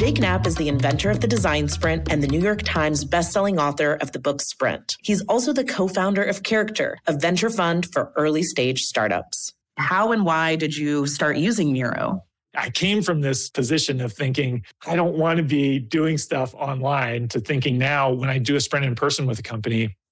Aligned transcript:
Jake 0.00 0.18
Knapp 0.18 0.46
is 0.46 0.54
the 0.54 0.70
inventor 0.70 1.10
of 1.10 1.20
the 1.20 1.26
design 1.26 1.68
sprint 1.68 2.10
and 2.10 2.22
the 2.22 2.26
New 2.26 2.40
York 2.40 2.62
Times 2.62 3.04
bestselling 3.04 3.60
author 3.60 3.98
of 4.00 4.12
the 4.12 4.18
book 4.18 4.40
Sprint. 4.40 4.96
He's 5.02 5.20
also 5.26 5.52
the 5.52 5.62
co-founder 5.62 6.22
of 6.22 6.42
Character, 6.42 6.96
a 7.06 7.12
venture 7.12 7.50
fund 7.50 7.86
for 7.92 8.10
early 8.16 8.42
stage 8.42 8.80
startups. 8.80 9.52
How 9.76 10.12
and 10.12 10.24
why 10.24 10.56
did 10.56 10.74
you 10.74 11.06
start 11.06 11.36
using 11.36 11.74
Miro? 11.74 12.24
I 12.56 12.70
came 12.70 13.02
from 13.02 13.20
this 13.20 13.50
position 13.50 14.00
of 14.00 14.14
thinking, 14.14 14.64
I 14.86 14.96
don't 14.96 15.18
want 15.18 15.36
to 15.36 15.42
be 15.42 15.78
doing 15.78 16.16
stuff 16.16 16.54
online 16.54 17.28
to 17.28 17.38
thinking 17.38 17.76
now 17.76 18.10
when 18.10 18.30
I 18.30 18.38
do 18.38 18.56
a 18.56 18.60
sprint 18.60 18.86
in 18.86 18.94
person 18.94 19.26
with 19.26 19.38
a 19.38 19.42
company, 19.42 19.94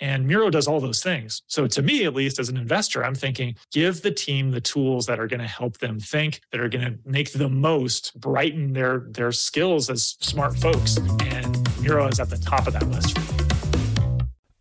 And 0.00 0.26
Miro 0.26 0.48
does 0.50 0.68
all 0.68 0.80
those 0.80 1.02
things. 1.02 1.42
So, 1.46 1.66
to 1.66 1.82
me, 1.82 2.04
at 2.04 2.14
least 2.14 2.38
as 2.38 2.48
an 2.48 2.56
investor, 2.56 3.04
I'm 3.04 3.14
thinking 3.14 3.56
give 3.72 4.02
the 4.02 4.10
team 4.10 4.50
the 4.50 4.60
tools 4.60 5.06
that 5.06 5.18
are 5.18 5.26
going 5.26 5.40
to 5.40 5.46
help 5.46 5.78
them 5.78 5.98
think, 5.98 6.40
that 6.52 6.60
are 6.60 6.68
going 6.68 6.84
to 6.84 6.98
make 7.04 7.32
the 7.32 7.48
most, 7.48 8.18
brighten 8.20 8.72
their, 8.72 9.06
their 9.10 9.32
skills 9.32 9.90
as 9.90 10.16
smart 10.20 10.56
folks. 10.56 10.98
And 11.20 11.80
Miro 11.80 12.06
is 12.06 12.20
at 12.20 12.30
the 12.30 12.38
top 12.38 12.66
of 12.66 12.74
that 12.74 12.88
list. 12.88 13.18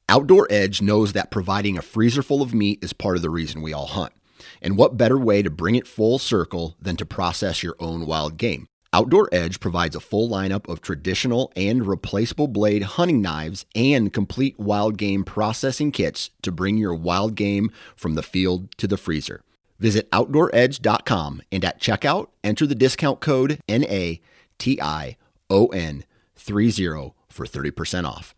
Outdoor 0.09 0.47
Edge 0.49 0.81
knows 0.81 1.13
that 1.13 1.31
providing 1.31 1.77
a 1.77 1.81
freezer 1.81 2.23
full 2.23 2.41
of 2.41 2.53
meat 2.53 2.79
is 2.81 2.94
part 2.94 3.17
of 3.17 3.22
the 3.22 3.29
reason 3.29 3.61
we 3.61 3.73
all 3.73 3.88
hunt. 3.88 4.13
And 4.61 4.77
what 4.77 4.97
better 4.97 5.17
way 5.17 5.41
to 5.41 5.49
bring 5.49 5.75
it 5.75 5.85
full 5.85 6.17
circle 6.17 6.77
than 6.81 6.95
to 6.97 7.05
process 7.05 7.61
your 7.61 7.75
own 7.79 8.05
wild 8.05 8.38
game? 8.38 8.67
Outdoor 8.97 9.30
Edge 9.31 9.59
provides 9.59 9.96
a 9.96 10.00
full 10.00 10.28
lineup 10.28 10.68
of 10.68 10.81
traditional 10.81 11.53
and 11.56 11.85
replaceable 11.85 12.47
blade 12.47 12.81
hunting 12.81 13.22
knives 13.22 13.63
and 13.75 14.12
complete 14.12 14.58
wild 14.58 14.97
game 14.97 15.24
processing 15.24 15.91
kits 15.91 16.31
to 16.41 16.52
bring 16.52 16.80
your 16.80 16.96
wild 16.96 17.36
game 17.36 17.72
from 17.96 18.16
the 18.16 18.24
field 18.24 18.75
to 18.78 18.88
the 18.88 18.97
freezer. 18.97 19.44
Visit 19.78 20.09
OutdoorEdge.com 20.09 21.44
and 21.52 21.63
at 21.63 21.80
checkout, 21.80 22.30
enter 22.44 22.66
the 22.66 22.74
discount 22.74 23.19
code 23.19 23.59
NATION30 23.68 25.16
for 27.30 27.46
30% 27.46 28.03
off. 28.03 28.34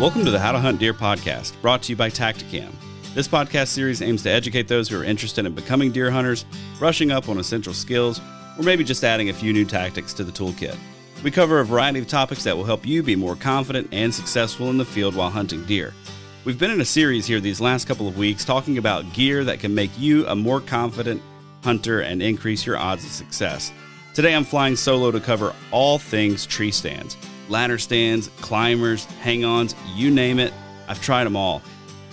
Welcome 0.00 0.24
to 0.26 0.30
the 0.30 0.38
How 0.38 0.52
to 0.52 0.60
Hunt 0.60 0.78
Deer 0.78 0.94
podcast, 0.94 1.60
brought 1.60 1.82
to 1.82 1.90
you 1.90 1.96
by 1.96 2.08
Tactacam. 2.08 2.70
This 3.14 3.26
podcast 3.26 3.66
series 3.66 4.00
aims 4.00 4.22
to 4.22 4.30
educate 4.30 4.68
those 4.68 4.88
who 4.88 5.00
are 5.00 5.02
interested 5.02 5.44
in 5.44 5.56
becoming 5.56 5.90
deer 5.90 6.08
hunters, 6.08 6.44
brushing 6.78 7.10
up 7.10 7.28
on 7.28 7.36
essential 7.38 7.74
skills, 7.74 8.20
or 8.56 8.62
maybe 8.62 8.84
just 8.84 9.02
adding 9.02 9.28
a 9.28 9.32
few 9.32 9.52
new 9.52 9.64
tactics 9.64 10.14
to 10.14 10.22
the 10.22 10.30
toolkit. 10.30 10.76
We 11.24 11.32
cover 11.32 11.58
a 11.58 11.64
variety 11.64 11.98
of 11.98 12.06
topics 12.06 12.44
that 12.44 12.56
will 12.56 12.62
help 12.62 12.86
you 12.86 13.02
be 13.02 13.16
more 13.16 13.34
confident 13.34 13.88
and 13.90 14.14
successful 14.14 14.70
in 14.70 14.78
the 14.78 14.84
field 14.84 15.16
while 15.16 15.30
hunting 15.30 15.64
deer. 15.64 15.92
We've 16.44 16.60
been 16.60 16.70
in 16.70 16.80
a 16.80 16.84
series 16.84 17.26
here 17.26 17.40
these 17.40 17.60
last 17.60 17.88
couple 17.88 18.06
of 18.06 18.16
weeks 18.16 18.44
talking 18.44 18.78
about 18.78 19.12
gear 19.14 19.42
that 19.42 19.58
can 19.58 19.74
make 19.74 19.90
you 19.98 20.24
a 20.28 20.36
more 20.36 20.60
confident 20.60 21.20
hunter 21.64 22.02
and 22.02 22.22
increase 22.22 22.64
your 22.64 22.76
odds 22.76 23.04
of 23.04 23.10
success. 23.10 23.72
Today 24.14 24.36
I'm 24.36 24.44
flying 24.44 24.76
solo 24.76 25.10
to 25.10 25.18
cover 25.18 25.56
all 25.72 25.98
things 25.98 26.46
tree 26.46 26.70
stands 26.70 27.16
ladder 27.48 27.78
stands, 27.78 28.28
climbers, 28.40 29.04
hang 29.20 29.44
ons, 29.44 29.74
you 29.94 30.10
name 30.10 30.38
it. 30.38 30.52
I've 30.88 31.02
tried 31.02 31.24
them 31.24 31.36
all. 31.36 31.62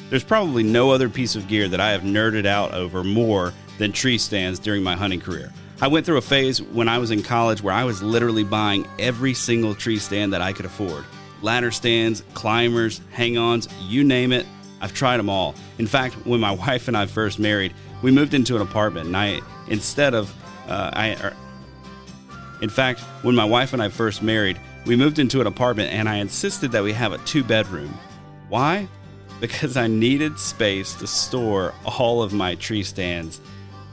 There's 0.09 0.23
probably 0.23 0.63
no 0.63 0.91
other 0.91 1.09
piece 1.09 1.35
of 1.35 1.47
gear 1.47 1.67
that 1.67 1.79
I 1.79 1.91
have 1.91 2.01
nerded 2.01 2.45
out 2.45 2.73
over 2.73 3.03
more 3.03 3.53
than 3.77 3.91
tree 3.91 4.17
stands 4.17 4.59
during 4.59 4.83
my 4.83 4.95
hunting 4.95 5.19
career. 5.19 5.51
I 5.81 5.87
went 5.87 6.05
through 6.05 6.17
a 6.17 6.21
phase 6.21 6.61
when 6.61 6.87
I 6.87 6.99
was 6.99 7.11
in 7.11 7.21
college 7.21 7.61
where 7.61 7.73
I 7.73 7.83
was 7.83 8.01
literally 8.01 8.43
buying 8.43 8.87
every 8.97 9.33
single 9.33 9.75
tree 9.75 9.97
stand 9.97 10.31
that 10.33 10.41
I 10.41 10.53
could 10.53 10.65
afford 10.65 11.03
ladder 11.45 11.71
stands, 11.71 12.23
climbers, 12.33 12.99
hang 13.11 13.37
ons, 13.37 13.69
you 13.81 14.03
name 14.03 14.33
it. 14.33 14.45
I've 14.81 14.93
tried 14.93 15.17
them 15.17 15.29
all. 15.29 15.55
In 15.77 15.87
fact, 15.87 16.15
when 16.25 16.41
my 16.41 16.51
wife 16.67 16.87
and 16.89 16.97
I 16.97 17.05
first 17.05 17.39
married, 17.39 17.73
we 18.01 18.11
moved 18.11 18.33
into 18.33 18.55
an 18.55 18.61
apartment, 18.61 19.07
and 19.07 19.15
I, 19.15 19.39
instead 19.67 20.13
of, 20.13 20.33
uh, 20.67 20.91
I, 20.93 21.13
er, 21.13 21.33
in 22.61 22.69
fact, 22.69 22.99
when 23.21 23.35
my 23.35 23.45
wife 23.45 23.73
and 23.73 23.81
I 23.81 23.89
first 23.89 24.21
married, 24.21 24.59
we 24.85 24.95
moved 24.95 25.19
into 25.19 25.41
an 25.41 25.47
apartment 25.47 25.91
and 25.91 26.07
I 26.07 26.17
insisted 26.17 26.71
that 26.71 26.83
we 26.83 26.93
have 26.93 27.11
a 27.11 27.17
two 27.19 27.43
bedroom. 27.43 27.93
Why? 28.49 28.87
Because 29.41 29.77
I 29.77 29.87
needed 29.87 30.39
space 30.39 30.93
to 30.95 31.07
store 31.07 31.73
all 31.85 32.21
of 32.21 32.33
my 32.33 32.55
tree 32.55 32.83
stands. 32.83 33.41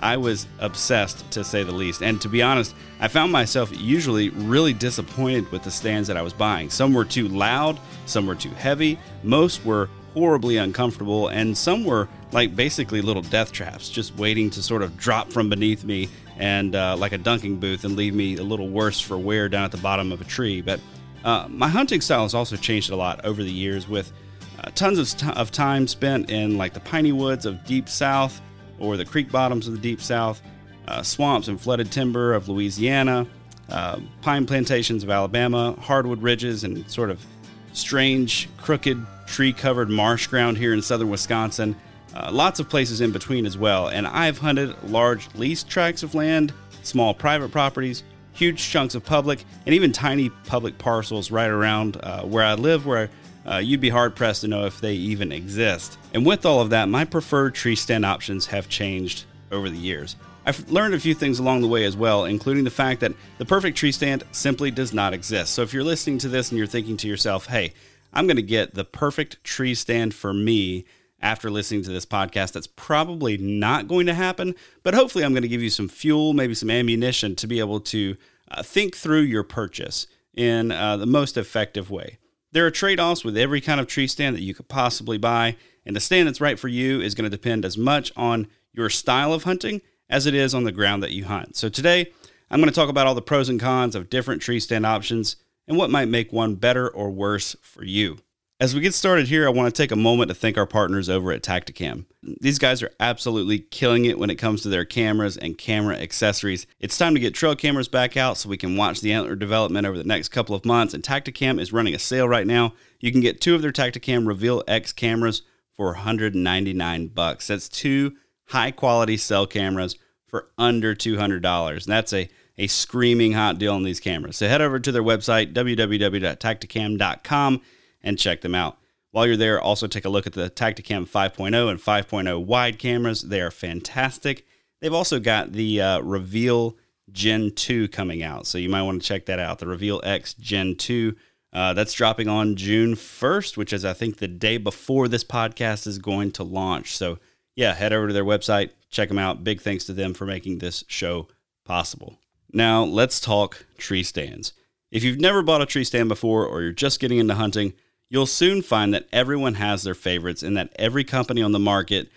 I 0.02 0.16
was 0.16 0.46
obsessed 0.58 1.30
to 1.30 1.44
say 1.44 1.62
the 1.62 1.72
least. 1.72 2.02
And 2.02 2.20
to 2.20 2.28
be 2.28 2.42
honest, 2.42 2.74
I 3.00 3.08
found 3.08 3.32
myself 3.32 3.70
usually 3.72 4.30
really 4.30 4.72
disappointed 4.72 5.50
with 5.52 5.62
the 5.62 5.70
stands 5.70 6.08
that 6.08 6.16
I 6.16 6.22
was 6.22 6.32
buying. 6.32 6.70
Some 6.70 6.92
were 6.92 7.04
too 7.04 7.28
loud, 7.28 7.78
some 8.06 8.26
were 8.26 8.34
too 8.34 8.50
heavy, 8.50 8.98
most 9.22 9.64
were 9.64 9.88
horribly 10.14 10.56
uncomfortable, 10.56 11.28
and 11.28 11.56
some 11.56 11.84
were 11.84 12.08
like 12.32 12.54
basically 12.54 13.02
little 13.02 13.22
death 13.22 13.52
traps, 13.52 13.88
just 13.88 14.16
waiting 14.16 14.50
to 14.50 14.62
sort 14.62 14.82
of 14.82 14.96
drop 14.96 15.32
from 15.32 15.48
beneath 15.48 15.84
me 15.84 16.08
and 16.38 16.74
uh, 16.74 16.96
like 16.96 17.12
a 17.12 17.18
dunking 17.18 17.58
booth 17.58 17.84
and 17.84 17.96
leave 17.96 18.14
me 18.14 18.36
a 18.36 18.42
little 18.42 18.68
worse 18.68 19.00
for 19.00 19.18
wear 19.18 19.48
down 19.48 19.64
at 19.64 19.70
the 19.70 19.78
bottom 19.78 20.12
of 20.12 20.20
a 20.20 20.24
tree. 20.24 20.60
But 20.60 20.80
uh, 21.24 21.46
my 21.48 21.68
hunting 21.68 22.00
style 22.00 22.22
has 22.22 22.34
also 22.34 22.56
changed 22.56 22.90
a 22.90 22.96
lot 22.96 23.24
over 23.24 23.42
the 23.42 23.52
years 23.52 23.88
with 23.88 24.12
uh, 24.58 24.70
tons 24.74 24.98
of, 24.98 25.08
st- 25.08 25.36
of 25.36 25.50
time 25.50 25.86
spent 25.86 26.30
in 26.30 26.56
like 26.56 26.72
the 26.72 26.80
piney 26.80 27.12
woods 27.12 27.46
of 27.46 27.64
deep 27.64 27.88
south 27.88 28.40
or 28.78 28.96
the 28.96 29.04
creek 29.04 29.30
bottoms 29.30 29.68
of 29.68 29.74
the 29.74 29.80
deep 29.80 30.00
south, 30.00 30.42
uh, 30.88 31.02
swamps 31.02 31.48
and 31.48 31.60
flooded 31.60 31.92
timber 31.92 32.34
of 32.34 32.48
Louisiana, 32.48 33.26
uh, 33.68 34.00
pine 34.20 34.44
plantations 34.44 35.04
of 35.04 35.10
Alabama, 35.10 35.76
hardwood 35.80 36.22
ridges, 36.22 36.64
and 36.64 36.88
sort 36.90 37.10
of 37.10 37.24
strange, 37.72 38.48
crooked, 38.56 39.04
tree 39.32 39.52
covered 39.52 39.90
marsh 39.90 40.26
ground 40.28 40.58
here 40.58 40.72
in 40.72 40.82
southern 40.82 41.10
Wisconsin. 41.10 41.74
Uh, 42.14 42.30
lots 42.30 42.60
of 42.60 42.68
places 42.68 43.00
in 43.00 43.10
between 43.10 43.46
as 43.46 43.56
well. 43.56 43.88
And 43.88 44.06
I've 44.06 44.38
hunted 44.38 44.76
large 44.84 45.34
leased 45.34 45.68
tracts 45.68 46.02
of 46.02 46.14
land, 46.14 46.52
small 46.82 47.14
private 47.14 47.50
properties, 47.50 48.04
huge 48.34 48.68
chunks 48.68 48.94
of 48.94 49.04
public, 49.04 49.44
and 49.66 49.74
even 49.74 49.92
tiny 49.92 50.28
public 50.28 50.76
parcels 50.78 51.30
right 51.30 51.50
around 51.50 51.96
uh, 51.96 52.22
where 52.22 52.44
I 52.44 52.54
live, 52.54 52.86
where 52.86 53.08
uh, 53.50 53.56
you'd 53.56 53.80
be 53.80 53.88
hard 53.88 54.14
pressed 54.14 54.42
to 54.42 54.48
know 54.48 54.66
if 54.66 54.80
they 54.80 54.94
even 54.94 55.32
exist. 55.32 55.98
And 56.12 56.24
with 56.26 56.44
all 56.44 56.60
of 56.60 56.70
that, 56.70 56.88
my 56.88 57.04
preferred 57.04 57.54
tree 57.54 57.76
stand 57.76 58.04
options 58.04 58.46
have 58.46 58.68
changed 58.68 59.24
over 59.50 59.68
the 59.68 59.78
years. 59.78 60.16
I've 60.44 60.70
learned 60.70 60.94
a 60.94 60.98
few 60.98 61.14
things 61.14 61.38
along 61.38 61.60
the 61.60 61.68
way 61.68 61.84
as 61.84 61.96
well, 61.96 62.24
including 62.24 62.64
the 62.64 62.70
fact 62.70 63.00
that 63.00 63.12
the 63.38 63.44
perfect 63.44 63.78
tree 63.78 63.92
stand 63.92 64.24
simply 64.32 64.70
does 64.70 64.92
not 64.92 65.14
exist. 65.14 65.54
So 65.54 65.62
if 65.62 65.72
you're 65.72 65.84
listening 65.84 66.18
to 66.18 66.28
this 66.28 66.50
and 66.50 66.58
you're 66.58 66.66
thinking 66.66 66.96
to 66.98 67.08
yourself, 67.08 67.46
hey, 67.46 67.72
I'm 68.12 68.26
going 68.26 68.36
to 68.36 68.42
get 68.42 68.74
the 68.74 68.84
perfect 68.84 69.42
tree 69.44 69.74
stand 69.74 70.14
for 70.14 70.32
me 70.32 70.84
after 71.20 71.50
listening 71.50 71.82
to 71.84 71.90
this 71.90 72.04
podcast. 72.04 72.52
That's 72.52 72.66
probably 72.66 73.36
not 73.38 73.88
going 73.88 74.06
to 74.06 74.14
happen, 74.14 74.54
but 74.82 74.94
hopefully, 74.94 75.24
I'm 75.24 75.32
going 75.32 75.42
to 75.42 75.48
give 75.48 75.62
you 75.62 75.70
some 75.70 75.88
fuel, 75.88 76.32
maybe 76.32 76.54
some 76.54 76.70
ammunition 76.70 77.36
to 77.36 77.46
be 77.46 77.60
able 77.60 77.80
to 77.80 78.16
uh, 78.50 78.62
think 78.62 78.96
through 78.96 79.20
your 79.20 79.44
purchase 79.44 80.06
in 80.34 80.72
uh, 80.72 80.96
the 80.96 81.06
most 81.06 81.36
effective 81.36 81.90
way. 81.90 82.18
There 82.52 82.66
are 82.66 82.70
trade 82.70 83.00
offs 83.00 83.24
with 83.24 83.36
every 83.36 83.60
kind 83.60 83.80
of 83.80 83.86
tree 83.86 84.06
stand 84.06 84.36
that 84.36 84.42
you 84.42 84.54
could 84.54 84.68
possibly 84.68 85.16
buy, 85.16 85.56
and 85.86 85.96
the 85.96 86.00
stand 86.00 86.28
that's 86.28 86.40
right 86.40 86.58
for 86.58 86.68
you 86.68 87.00
is 87.00 87.14
going 87.14 87.30
to 87.30 87.36
depend 87.36 87.64
as 87.64 87.78
much 87.78 88.12
on 88.16 88.48
your 88.72 88.90
style 88.90 89.32
of 89.32 89.44
hunting 89.44 89.80
as 90.10 90.26
it 90.26 90.34
is 90.34 90.54
on 90.54 90.64
the 90.64 90.72
ground 90.72 91.02
that 91.02 91.12
you 91.12 91.24
hunt. 91.24 91.56
So 91.56 91.68
today, 91.68 92.12
I'm 92.50 92.60
going 92.60 92.68
to 92.68 92.74
talk 92.74 92.90
about 92.90 93.06
all 93.06 93.14
the 93.14 93.22
pros 93.22 93.48
and 93.48 93.58
cons 93.58 93.94
of 93.94 94.10
different 94.10 94.42
tree 94.42 94.60
stand 94.60 94.84
options 94.84 95.36
and 95.66 95.76
what 95.76 95.90
might 95.90 96.08
make 96.08 96.32
one 96.32 96.54
better 96.54 96.88
or 96.88 97.10
worse 97.10 97.56
for 97.62 97.84
you. 97.84 98.18
As 98.62 98.76
we 98.76 98.80
get 98.80 98.94
started 98.94 99.26
here, 99.26 99.44
I 99.44 99.50
want 99.50 99.74
to 99.74 99.82
take 99.82 99.90
a 99.90 99.96
moment 99.96 100.28
to 100.28 100.36
thank 100.36 100.56
our 100.56 100.68
partners 100.68 101.08
over 101.08 101.32
at 101.32 101.42
Tactacam. 101.42 102.04
These 102.22 102.60
guys 102.60 102.80
are 102.80 102.92
absolutely 103.00 103.58
killing 103.58 104.04
it 104.04 104.20
when 104.20 104.30
it 104.30 104.36
comes 104.36 104.62
to 104.62 104.68
their 104.68 104.84
cameras 104.84 105.36
and 105.36 105.58
camera 105.58 105.96
accessories. 105.96 106.68
It's 106.78 106.96
time 106.96 107.14
to 107.14 107.20
get 107.20 107.34
trail 107.34 107.56
cameras 107.56 107.88
back 107.88 108.16
out 108.16 108.38
so 108.38 108.48
we 108.48 108.56
can 108.56 108.76
watch 108.76 109.00
the 109.00 109.12
antler 109.12 109.34
development 109.34 109.84
over 109.84 109.98
the 109.98 110.04
next 110.04 110.28
couple 110.28 110.54
of 110.54 110.64
months. 110.64 110.94
And 110.94 111.02
Tactacam 111.02 111.60
is 111.60 111.72
running 111.72 111.92
a 111.92 111.98
sale 111.98 112.28
right 112.28 112.46
now. 112.46 112.74
You 113.00 113.10
can 113.10 113.20
get 113.20 113.40
two 113.40 113.56
of 113.56 113.62
their 113.62 113.72
Tactacam 113.72 114.28
Reveal 114.28 114.62
X 114.68 114.92
cameras 114.92 115.42
for 115.72 115.86
199 115.86 117.08
bucks. 117.08 117.48
That's 117.48 117.68
two 117.68 118.14
high 118.50 118.70
quality 118.70 119.16
cell 119.16 119.48
cameras 119.48 119.96
for 120.28 120.50
under 120.56 120.94
$200. 120.94 121.72
And 121.72 121.80
that's 121.92 122.12
a, 122.12 122.28
a 122.58 122.66
screaming 122.66 123.32
hot 123.32 123.58
deal 123.58 123.74
on 123.74 123.82
these 123.82 124.00
cameras. 124.00 124.36
So 124.36 124.48
head 124.48 124.60
over 124.60 124.78
to 124.78 124.92
their 124.92 125.02
website, 125.02 125.52
www.tactacam.com, 125.52 127.60
and 128.02 128.18
check 128.18 128.40
them 128.40 128.54
out. 128.54 128.78
While 129.10 129.26
you're 129.26 129.36
there, 129.36 129.60
also 129.60 129.86
take 129.86 130.06
a 130.06 130.08
look 130.08 130.26
at 130.26 130.32
the 130.32 130.50
Tactacam 130.50 131.06
5.0 131.06 131.70
and 131.70 131.78
5.0 131.78 132.44
wide 132.44 132.78
cameras. 132.78 133.22
They 133.22 133.40
are 133.40 133.50
fantastic. 133.50 134.46
They've 134.80 134.92
also 134.92 135.20
got 135.20 135.52
the 135.52 135.80
uh, 135.80 136.00
Reveal 136.00 136.76
Gen 137.10 137.52
2 137.54 137.88
coming 137.88 138.22
out, 138.22 138.46
so 138.46 138.58
you 138.58 138.70
might 138.70 138.82
want 138.82 139.02
to 139.02 139.06
check 139.06 139.26
that 139.26 139.38
out. 139.38 139.58
The 139.58 139.66
Reveal 139.66 140.00
X 140.02 140.34
Gen 140.34 140.76
2. 140.76 141.14
Uh, 141.52 141.74
that's 141.74 141.92
dropping 141.92 142.28
on 142.28 142.56
June 142.56 142.94
1st, 142.94 143.58
which 143.58 143.74
is, 143.74 143.84
I 143.84 143.92
think, 143.92 144.16
the 144.16 144.28
day 144.28 144.56
before 144.56 145.06
this 145.06 145.22
podcast 145.22 145.86
is 145.86 145.98
going 145.98 146.32
to 146.32 146.42
launch. 146.42 146.96
So, 146.96 147.18
yeah, 147.54 147.74
head 147.74 147.92
over 147.92 148.06
to 148.06 148.14
their 148.14 148.24
website, 148.24 148.70
check 148.88 149.08
them 149.08 149.18
out. 149.18 149.44
Big 149.44 149.60
thanks 149.60 149.84
to 149.84 149.92
them 149.92 150.14
for 150.14 150.24
making 150.24 150.58
this 150.58 150.82
show 150.88 151.28
possible. 151.66 152.21
Now, 152.52 152.84
let's 152.84 153.20
talk 153.20 153.66
tree 153.78 154.02
stands. 154.02 154.52
If 154.90 155.02
you've 155.02 155.20
never 155.20 155.42
bought 155.42 155.62
a 155.62 155.66
tree 155.66 155.84
stand 155.84 156.08
before 156.08 156.46
or 156.46 156.62
you're 156.62 156.72
just 156.72 157.00
getting 157.00 157.18
into 157.18 157.34
hunting, 157.34 157.72
you'll 158.10 158.26
soon 158.26 158.60
find 158.60 158.92
that 158.92 159.08
everyone 159.10 159.54
has 159.54 159.82
their 159.82 159.94
favorites 159.94 160.42
and 160.42 160.56
that 160.56 160.70
every 160.76 161.02
company 161.02 161.42
on 161.42 161.52
the 161.52 161.58
market 161.58 162.10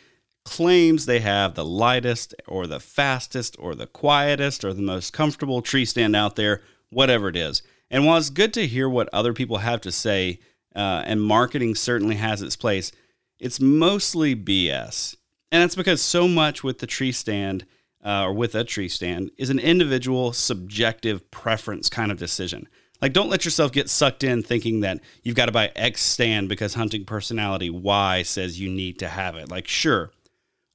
claims 0.43 1.05
they 1.05 1.19
have 1.21 1.55
the 1.55 1.65
lightest 1.65 2.35
or 2.47 2.67
the 2.67 2.79
fastest 2.79 3.55
or 3.57 3.75
the 3.75 3.87
quietest 3.87 4.65
or 4.65 4.73
the 4.73 4.81
most 4.81 5.13
comfortable 5.13 5.61
tree 5.61 5.85
stand 5.85 6.15
out 6.15 6.35
there, 6.35 6.61
whatever 6.89 7.29
it 7.29 7.35
is. 7.35 7.63
And 7.89 8.05
while 8.05 8.17
it's 8.17 8.29
good 8.29 8.53
to 8.55 8.67
hear 8.67 8.89
what 8.89 9.09
other 9.13 9.33
people 9.33 9.59
have 9.59 9.81
to 9.81 9.91
say, 9.91 10.39
uh, 10.75 11.03
and 11.05 11.21
marketing 11.21 11.75
certainly 11.75 12.15
has 12.15 12.41
its 12.41 12.57
place, 12.57 12.91
it's 13.39 13.61
mostly 13.61 14.35
BS. 14.35 15.15
And 15.51 15.63
that's 15.63 15.75
because 15.75 16.01
so 16.01 16.27
much 16.27 16.63
with 16.63 16.79
the 16.79 16.87
tree 16.87 17.13
stand 17.13 17.65
uh, 18.05 18.25
or 18.25 18.33
with 18.33 18.53
a 18.55 18.63
tree 18.63 18.87
stand 18.87 19.31
is 19.37 19.49
an 19.49 19.59
individual 19.59 20.31
subjective 20.31 21.29
preference 21.31 21.89
kind 21.89 22.11
of 22.11 22.19
decision. 22.19 22.67
Like, 23.01 23.13
don't 23.13 23.29
let 23.29 23.43
yourself 23.43 23.71
get 23.71 23.89
sucked 23.89 24.23
in 24.23 24.41
thinking 24.41 24.81
that 24.81 25.01
you've 25.23 25.35
got 25.35 25.47
to 25.47 25.51
buy 25.51 25.71
X 25.75 26.01
stand 26.01 26.47
because 26.47 26.75
hunting 26.75 27.03
personality 27.03 27.69
Y 27.69 28.23
says 28.23 28.59
you 28.59 28.69
need 28.69 28.99
to 28.99 29.09
have 29.09 29.35
it. 29.35 29.49
Like, 29.49 29.67
sure, 29.67 30.11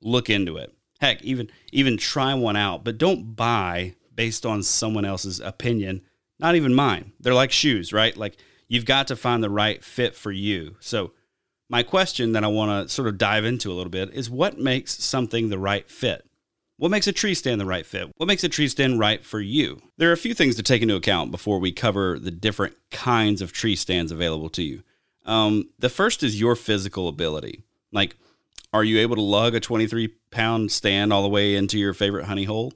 look 0.03 0.29
into 0.29 0.57
it. 0.57 0.75
Heck, 1.01 1.23
even 1.23 1.51
even 1.73 1.97
try 1.97 2.35
one 2.35 2.57
out, 2.57 2.85
but 2.85 2.99
don't 2.99 3.35
buy 3.35 3.95
based 4.15 4.45
on 4.45 4.63
someone 4.63 5.07
else's 5.07 5.41
opinion. 5.41 6.03
Not 6.39 6.57
even 6.57 6.75
mine. 6.75 7.13
They're 7.21 7.33
like 7.33 7.53
shoes, 7.53 7.93
right? 7.93 8.15
Like 8.15 8.37
you've 8.69 8.85
got 8.85 9.07
to 9.09 9.17
find 9.17 9.43
the 9.43 9.51
right 9.51 9.83
fit 9.83 10.15
for 10.15 10.31
you. 10.31 10.77
So, 10.81 11.13
my 11.71 11.83
question 11.83 12.33
that 12.33 12.45
I 12.45 12.49
want 12.49 12.89
to 12.89 12.93
sort 12.93 13.09
of 13.09 13.17
dive 13.17 13.45
into 13.45 13.71
a 13.71 13.75
little 13.75 13.91
bit 13.91 14.13
is 14.13 14.29
what 14.29 14.59
makes 14.59 15.03
something 15.03 15.49
the 15.49 15.59
right 15.59 15.89
fit? 15.89 16.27
What 16.81 16.91
makes 16.91 17.07
a 17.07 17.13
tree 17.13 17.35
stand 17.35 17.61
the 17.61 17.67
right 17.67 17.85
fit? 17.85 18.09
What 18.17 18.27
makes 18.27 18.43
a 18.43 18.49
tree 18.49 18.67
stand 18.67 18.99
right 18.99 19.23
for 19.23 19.39
you? 19.39 19.83
There 19.99 20.09
are 20.09 20.15
a 20.15 20.17
few 20.17 20.33
things 20.33 20.57
to 20.57 20.63
take 20.63 20.81
into 20.81 20.97
account 20.97 21.31
before 21.31 21.59
we 21.59 21.73
cover 21.73 22.19
the 22.19 22.31
different 22.31 22.75
kinds 22.91 23.43
of 23.43 23.53
tree 23.53 23.77
stands 23.77 24.11
available 24.11 24.49
to 24.49 24.63
you. 24.63 24.83
Um, 25.27 25.69
the 25.79 25.91
first 25.91 26.23
is 26.23 26.41
your 26.41 26.57
physical 26.57 27.07
ability. 27.07 27.65
Like, 27.93 28.17
are 28.73 28.83
you 28.83 28.99
able 28.99 29.17
to 29.17 29.21
lug 29.21 29.55
a 29.55 29.61
23 29.61 30.09
pound 30.31 30.73
stand 30.73 31.13
all 31.13 31.23
the 31.23 31.29
way 31.29 31.55
into 31.55 31.79
your 31.79 31.93
favorite 31.93 32.25
honey 32.25 32.45
hole? 32.45 32.73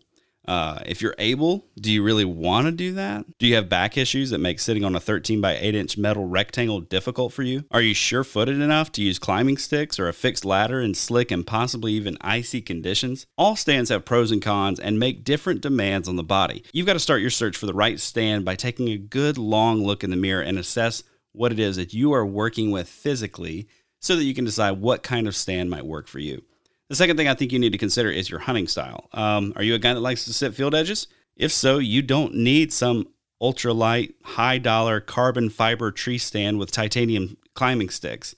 Uh, 0.46 0.78
if 0.84 1.00
you're 1.00 1.14
able, 1.18 1.66
do 1.80 1.90
you 1.90 2.02
really 2.02 2.24
want 2.24 2.66
to 2.66 2.72
do 2.72 2.92
that? 2.92 3.24
Do 3.38 3.46
you 3.46 3.54
have 3.54 3.68
back 3.68 3.96
issues 3.96 4.30
that 4.30 4.38
make 4.38 4.60
sitting 4.60 4.84
on 4.84 4.94
a 4.94 5.00
13 5.00 5.40
by 5.40 5.56
8 5.56 5.74
inch 5.74 5.96
metal 5.96 6.26
rectangle 6.26 6.80
difficult 6.80 7.32
for 7.32 7.42
you? 7.42 7.64
Are 7.70 7.80
you 7.80 7.94
sure 7.94 8.24
footed 8.24 8.60
enough 8.60 8.92
to 8.92 9.02
use 9.02 9.18
climbing 9.18 9.56
sticks 9.56 9.98
or 9.98 10.08
a 10.08 10.12
fixed 10.12 10.44
ladder 10.44 10.80
in 10.80 10.94
slick 10.94 11.30
and 11.30 11.46
possibly 11.46 11.92
even 11.92 12.18
icy 12.20 12.60
conditions? 12.60 13.26
All 13.38 13.56
stands 13.56 13.90
have 13.90 14.04
pros 14.04 14.30
and 14.30 14.42
cons 14.42 14.78
and 14.78 14.98
make 14.98 15.24
different 15.24 15.62
demands 15.62 16.08
on 16.08 16.16
the 16.16 16.22
body. 16.22 16.64
You've 16.72 16.86
got 16.86 16.94
to 16.94 17.00
start 17.00 17.22
your 17.22 17.30
search 17.30 17.56
for 17.56 17.66
the 17.66 17.74
right 17.74 17.98
stand 17.98 18.44
by 18.44 18.54
taking 18.54 18.88
a 18.88 18.98
good 18.98 19.38
long 19.38 19.82
look 19.82 20.04
in 20.04 20.10
the 20.10 20.16
mirror 20.16 20.42
and 20.42 20.58
assess 20.58 21.02
what 21.32 21.52
it 21.52 21.58
is 21.58 21.76
that 21.76 21.94
you 21.94 22.12
are 22.12 22.24
working 22.24 22.70
with 22.70 22.88
physically 22.88 23.66
so 24.00 24.14
that 24.16 24.24
you 24.24 24.34
can 24.34 24.44
decide 24.44 24.72
what 24.72 25.02
kind 25.02 25.26
of 25.26 25.34
stand 25.34 25.70
might 25.70 25.86
work 25.86 26.06
for 26.06 26.18
you. 26.18 26.42
The 26.88 26.96
second 26.96 27.16
thing 27.16 27.28
I 27.28 27.34
think 27.34 27.52
you 27.52 27.58
need 27.58 27.72
to 27.72 27.78
consider 27.78 28.10
is 28.10 28.28
your 28.28 28.40
hunting 28.40 28.68
style. 28.68 29.08
Um, 29.12 29.52
are 29.56 29.62
you 29.62 29.74
a 29.74 29.78
guy 29.78 29.94
that 29.94 30.00
likes 30.00 30.24
to 30.26 30.32
sit 30.32 30.54
field 30.54 30.74
edges? 30.74 31.06
If 31.36 31.50
so, 31.50 31.78
you 31.78 32.02
don't 32.02 32.34
need 32.34 32.72
some 32.72 33.08
ultralight, 33.42 34.14
high 34.22 34.58
dollar 34.58 35.00
carbon 35.00 35.50
fiber 35.50 35.90
tree 35.90 36.18
stand 36.18 36.58
with 36.58 36.70
titanium 36.70 37.36
climbing 37.54 37.90
sticks. 37.90 38.34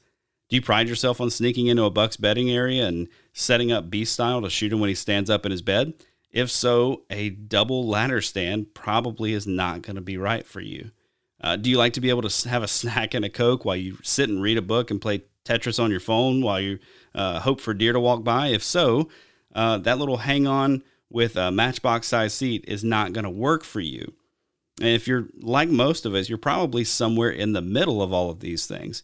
Do 0.49 0.57
you 0.57 0.63
pride 0.63 0.89
yourself 0.89 1.21
on 1.21 1.31
sneaking 1.31 1.67
into 1.67 1.85
a 1.85 1.91
buck's 1.91 2.17
bedding 2.17 2.51
area 2.51 2.87
and 2.87 3.09
setting 3.33 3.73
up 3.73 3.91
beast 3.91 4.13
style 4.13 4.41
to 4.43 4.51
shoot 4.51 4.73
him 4.73 4.79
when 4.79 4.89
he 4.89 4.95
stands 4.95 5.29
up 5.29 5.45
in 5.45 5.51
his 5.51 5.63
bed? 5.63 5.95
If 6.31 6.51
so, 6.51 7.03
a 7.11 7.31
double 7.31 7.87
ladder 7.87 8.21
stand 8.21 8.75
probably 8.75 9.33
is 9.33 9.47
not 9.47 9.83
going 9.83 9.97
to 9.97 10.03
be 10.03 10.19
right 10.19 10.47
for 10.47 10.61
you. 10.61 10.93
Uh, 11.41 11.57
do 11.57 11.69
you 11.69 11.79
like 11.79 11.95
to 11.95 12.01
be 12.01 12.11
able 12.11 12.23
to 12.23 12.49
have 12.49 12.63
a 12.63 12.69
snack 12.69 13.15
and 13.15 13.25
a 13.25 13.29
Coke 13.29 13.65
while 13.65 13.77
you 13.77 13.99
sit 14.03 14.29
and 14.29 14.41
read 14.41 14.59
a 14.59 14.63
book 14.63 14.91
and 14.91 15.01
play 15.01 15.25
Tetris 15.45 15.83
on 15.83 15.91
your 15.91 16.01
phone 16.01 16.43
while 16.43 16.61
you 16.61 16.79
uh, 17.17 17.41
hope 17.41 17.61
for 17.61 17.75
deer 17.75 17.93
to 17.93 18.01
walk 18.01 18.23
by? 18.23 18.49
If 18.49 18.63
so, 18.63 19.09
uh, 19.55 19.79
that 19.79 19.99
little 19.99 20.19
hang 20.19 20.47
on 20.47 20.85
with 21.11 21.37
a 21.37 21.51
matchbox 21.51 22.07
size 22.07 22.35
seat 22.35 22.65
is 22.69 22.85
not 22.85 23.13
going 23.13 23.25
to 23.25 23.31
work 23.31 23.65
for 23.65 23.81
you. 23.81 24.13
And 24.81 24.91
if 24.91 25.09
you're 25.09 25.29
like 25.41 25.69
most 25.69 26.05
of 26.05 26.15
us, 26.15 26.29
you're 26.29 26.39
probably 26.39 26.85
somewhere 26.85 27.31
in 27.31 27.53
the 27.55 27.63
middle 27.63 28.03
of 28.03 28.13
all 28.13 28.31
of 28.31 28.41
these 28.41 28.67
things. 28.67 29.03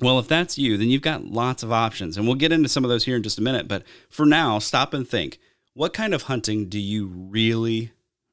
Well, 0.00 0.18
if 0.18 0.28
that's 0.28 0.58
you, 0.58 0.76
then 0.76 0.88
you've 0.88 1.02
got 1.02 1.24
lots 1.24 1.62
of 1.62 1.72
options. 1.72 2.16
And 2.16 2.26
we'll 2.26 2.36
get 2.36 2.52
into 2.52 2.68
some 2.68 2.84
of 2.84 2.90
those 2.90 3.04
here 3.04 3.16
in 3.16 3.22
just 3.22 3.38
a 3.38 3.42
minute. 3.42 3.66
But 3.66 3.84
for 4.10 4.26
now, 4.26 4.58
stop 4.58 4.92
and 4.92 5.08
think 5.08 5.38
what 5.72 5.94
kind 5.94 6.12
of 6.12 6.22
hunting 6.22 6.68
do 6.68 6.78
you 6.78 7.06
really, 7.06 7.92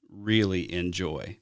really 0.09 0.71
enjoy? 0.73 1.37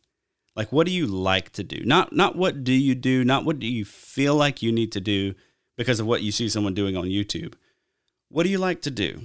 Like, 0.56 0.72
what 0.72 0.86
do 0.86 0.94
you 0.94 1.08
like 1.08 1.52
to 1.54 1.64
do? 1.64 1.84
Not, 1.86 2.14
not 2.14 2.36
what 2.36 2.64
do 2.64 2.74
you 2.74 2.94
do, 2.94 3.24
not 3.24 3.46
what 3.46 3.60
do 3.60 3.68
you 3.68 3.86
feel 3.86 4.36
like 4.36 4.62
you 4.62 4.72
need 4.72 4.92
to 4.92 5.02
do 5.02 5.34
because 5.78 6.00
of 6.00 6.06
what 6.06 6.22
you 6.22 6.32
see 6.32 6.50
someone 6.50 6.74
doing 6.74 6.98
on 6.98 7.06
YouTube. 7.06 7.54
What 8.30 8.44
do 8.44 8.50
you 8.50 8.60
like 8.60 8.84
to 8.84 8.92
do? 8.92 9.22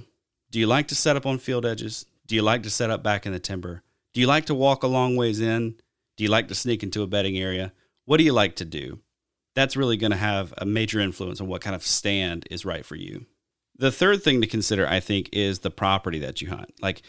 Do 0.49 0.59
you 0.59 0.65
like 0.65 0.87
to 0.87 0.95
set 0.95 1.15
up 1.15 1.27
on 1.27 1.37
field 1.37 1.65
edges? 1.65 2.07
Do 2.25 2.33
you 2.33 2.41
like 2.41 2.63
to 2.63 2.71
set 2.71 2.89
up 2.89 3.03
back 3.03 3.27
in 3.27 3.33
the 3.33 3.39
timber? 3.39 3.83
Do 4.13 4.21
you 4.21 4.25
like 4.25 4.45
to 4.45 4.55
walk 4.55 4.81
a 4.81 4.87
long 4.87 5.15
ways 5.15 5.39
in? 5.39 5.75
Do 6.17 6.23
you 6.23 6.29
like 6.29 6.47
to 6.47 6.55
sneak 6.55 6.81
into 6.81 7.03
a 7.03 7.07
bedding 7.07 7.37
area? 7.37 7.71
What 8.05 8.17
do 8.17 8.23
you 8.23 8.33
like 8.33 8.55
to 8.57 8.65
do? 8.65 8.99
That's 9.53 9.77
really 9.77 9.95
going 9.95 10.11
to 10.11 10.17
have 10.17 10.53
a 10.57 10.65
major 10.65 10.99
influence 10.99 11.39
on 11.39 11.47
what 11.47 11.61
kind 11.61 11.75
of 11.75 11.85
stand 11.85 12.47
is 12.49 12.65
right 12.65 12.85
for 12.85 12.95
you. 12.95 13.27
The 13.77 13.91
third 13.91 14.23
thing 14.23 14.41
to 14.41 14.47
consider, 14.47 14.87
I 14.87 14.99
think, 14.99 15.29
is 15.33 15.59
the 15.59 15.69
property 15.69 16.19
that 16.19 16.41
you 16.41 16.49
hunt. 16.49 16.73
Like, 16.81 17.03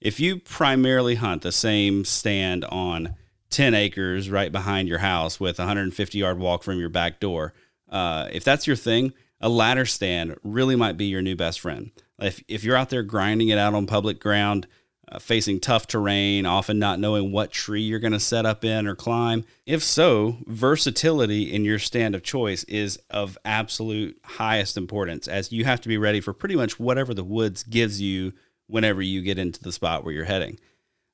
if 0.00 0.20
you 0.20 0.38
primarily 0.38 1.16
hunt 1.16 1.42
the 1.42 1.52
same 1.52 2.04
stand 2.04 2.64
on 2.66 3.16
10 3.50 3.74
acres 3.74 4.30
right 4.30 4.52
behind 4.52 4.88
your 4.88 4.98
house 4.98 5.40
with 5.40 5.58
a 5.58 5.62
150 5.62 6.16
yard 6.16 6.38
walk 6.38 6.62
from 6.62 6.78
your 6.78 6.88
back 6.88 7.18
door, 7.18 7.54
uh, 7.88 8.28
if 8.30 8.44
that's 8.44 8.66
your 8.66 8.76
thing, 8.76 9.12
a 9.40 9.48
ladder 9.48 9.86
stand 9.86 10.36
really 10.42 10.76
might 10.76 10.96
be 10.96 11.06
your 11.06 11.22
new 11.22 11.36
best 11.36 11.60
friend. 11.60 11.90
If, 12.18 12.42
if 12.48 12.64
you're 12.64 12.76
out 12.76 12.90
there 12.90 13.02
grinding 13.02 13.48
it 13.48 13.58
out 13.58 13.74
on 13.74 13.86
public 13.86 14.20
ground, 14.20 14.66
uh, 15.10 15.18
facing 15.18 15.58
tough 15.58 15.86
terrain, 15.86 16.46
often 16.46 16.78
not 16.78 17.00
knowing 17.00 17.32
what 17.32 17.50
tree 17.50 17.80
you're 17.80 17.98
going 17.98 18.12
to 18.12 18.20
set 18.20 18.46
up 18.46 18.64
in 18.64 18.86
or 18.86 18.94
climb, 18.94 19.44
if 19.66 19.82
so, 19.82 20.36
versatility 20.46 21.52
in 21.52 21.64
your 21.64 21.78
stand 21.78 22.14
of 22.14 22.22
choice 22.22 22.62
is 22.64 22.98
of 23.10 23.36
absolute 23.44 24.18
highest 24.22 24.76
importance 24.76 25.26
as 25.26 25.50
you 25.50 25.64
have 25.64 25.80
to 25.80 25.88
be 25.88 25.98
ready 25.98 26.20
for 26.20 26.32
pretty 26.32 26.54
much 26.54 26.78
whatever 26.78 27.14
the 27.14 27.24
woods 27.24 27.62
gives 27.64 28.00
you 28.00 28.32
whenever 28.68 29.02
you 29.02 29.20
get 29.20 29.38
into 29.38 29.60
the 29.62 29.72
spot 29.72 30.04
where 30.04 30.14
you're 30.14 30.24
heading. 30.24 30.58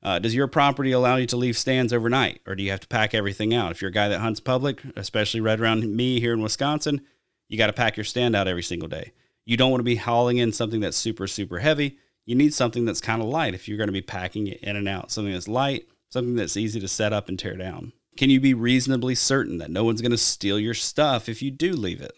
Uh, 0.02 0.18
does 0.18 0.34
your 0.34 0.46
property 0.46 0.92
allow 0.92 1.16
you 1.16 1.26
to 1.26 1.36
leave 1.36 1.56
stands 1.56 1.92
overnight, 1.92 2.40
or 2.46 2.54
do 2.54 2.62
you 2.62 2.70
have 2.70 2.80
to 2.80 2.86
pack 2.86 3.14
everything 3.14 3.54
out? 3.54 3.72
If 3.72 3.80
you're 3.80 3.88
a 3.88 3.94
guy 3.94 4.08
that 4.08 4.20
hunts 4.20 4.40
public, 4.40 4.82
especially 4.94 5.40
right 5.40 5.58
around 5.58 5.96
me 5.96 6.20
here 6.20 6.34
in 6.34 6.42
Wisconsin, 6.42 7.00
you 7.48 7.58
got 7.58 7.68
to 7.68 7.72
pack 7.72 7.96
your 7.96 8.04
stand 8.04 8.34
out 8.34 8.48
every 8.48 8.62
single 8.62 8.88
day. 8.88 9.12
You 9.44 9.56
don't 9.56 9.70
want 9.70 9.80
to 9.80 9.84
be 9.84 9.96
hauling 9.96 10.38
in 10.38 10.52
something 10.52 10.80
that's 10.80 10.96
super, 10.96 11.26
super 11.26 11.58
heavy. 11.58 11.98
You 12.24 12.34
need 12.34 12.52
something 12.54 12.84
that's 12.84 13.00
kind 13.00 13.22
of 13.22 13.28
light 13.28 13.54
if 13.54 13.68
you're 13.68 13.78
going 13.78 13.88
to 13.88 13.92
be 13.92 14.02
packing 14.02 14.48
it 14.48 14.58
in 14.62 14.76
and 14.76 14.88
out, 14.88 15.12
something 15.12 15.32
that's 15.32 15.46
light 15.46 15.86
something 16.10 16.36
that's 16.36 16.56
easy 16.56 16.80
to 16.80 16.88
set 16.88 17.12
up 17.12 17.28
and 17.28 17.38
tear 17.38 17.56
down? 17.56 17.92
Can 18.16 18.30
you 18.30 18.40
be 18.40 18.54
reasonably 18.54 19.14
certain 19.14 19.58
that 19.58 19.70
no 19.70 19.84
one's 19.84 20.00
going 20.00 20.12
to 20.12 20.18
steal 20.18 20.58
your 20.58 20.74
stuff 20.74 21.28
if 21.28 21.42
you 21.42 21.50
do 21.50 21.72
leave 21.72 22.00
it? 22.00 22.14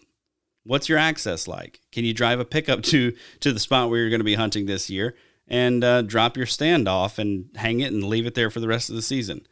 What's 0.65 0.89
your 0.89 0.99
access 0.99 1.49
like? 1.49 1.81
Can 1.93 2.05
you 2.05 2.15
drive 2.15 2.41
a 2.41 2.45
pickup 2.45 2.83
to 2.85 3.15
to 3.41 3.53
the 3.53 3.59
spot 3.59 3.91
where 3.91 4.01
you're 4.01 4.11
going 4.11 4.21
to 4.21 4.25
be 4.25 4.35
hunting 4.35 4.67
this 4.67 4.91
year 4.91 5.17
and 5.49 5.83
uh, 5.83 6.03
drop 6.03 6.37
your 6.37 6.47
stand 6.47 6.87
off 6.87 7.19
and 7.19 7.51
hang 7.57 7.81
it 7.81 7.93
and 7.93 8.05
leave 8.05 8.27
it 8.27 8.35
there 8.35 8.51
for 8.51 8.61
the 8.61 8.69
rest 8.69 8.89
of 8.89 8.97
the 8.97 9.03
season? 9.03 9.47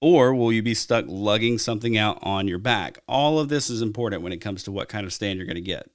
Or 0.00 0.34
will 0.34 0.52
you 0.52 0.62
be 0.62 0.74
stuck 0.74 1.06
lugging 1.08 1.58
something 1.58 1.96
out 1.96 2.18
on 2.22 2.48
your 2.48 2.58
back? 2.58 2.98
All 3.08 3.38
of 3.38 3.48
this 3.48 3.70
is 3.70 3.80
important 3.80 4.22
when 4.22 4.32
it 4.32 4.40
comes 4.40 4.62
to 4.64 4.72
what 4.72 4.88
kind 4.88 5.06
of 5.06 5.12
stand 5.12 5.38
you're 5.38 5.46
going 5.46 5.56
to 5.56 5.60
get. 5.62 5.88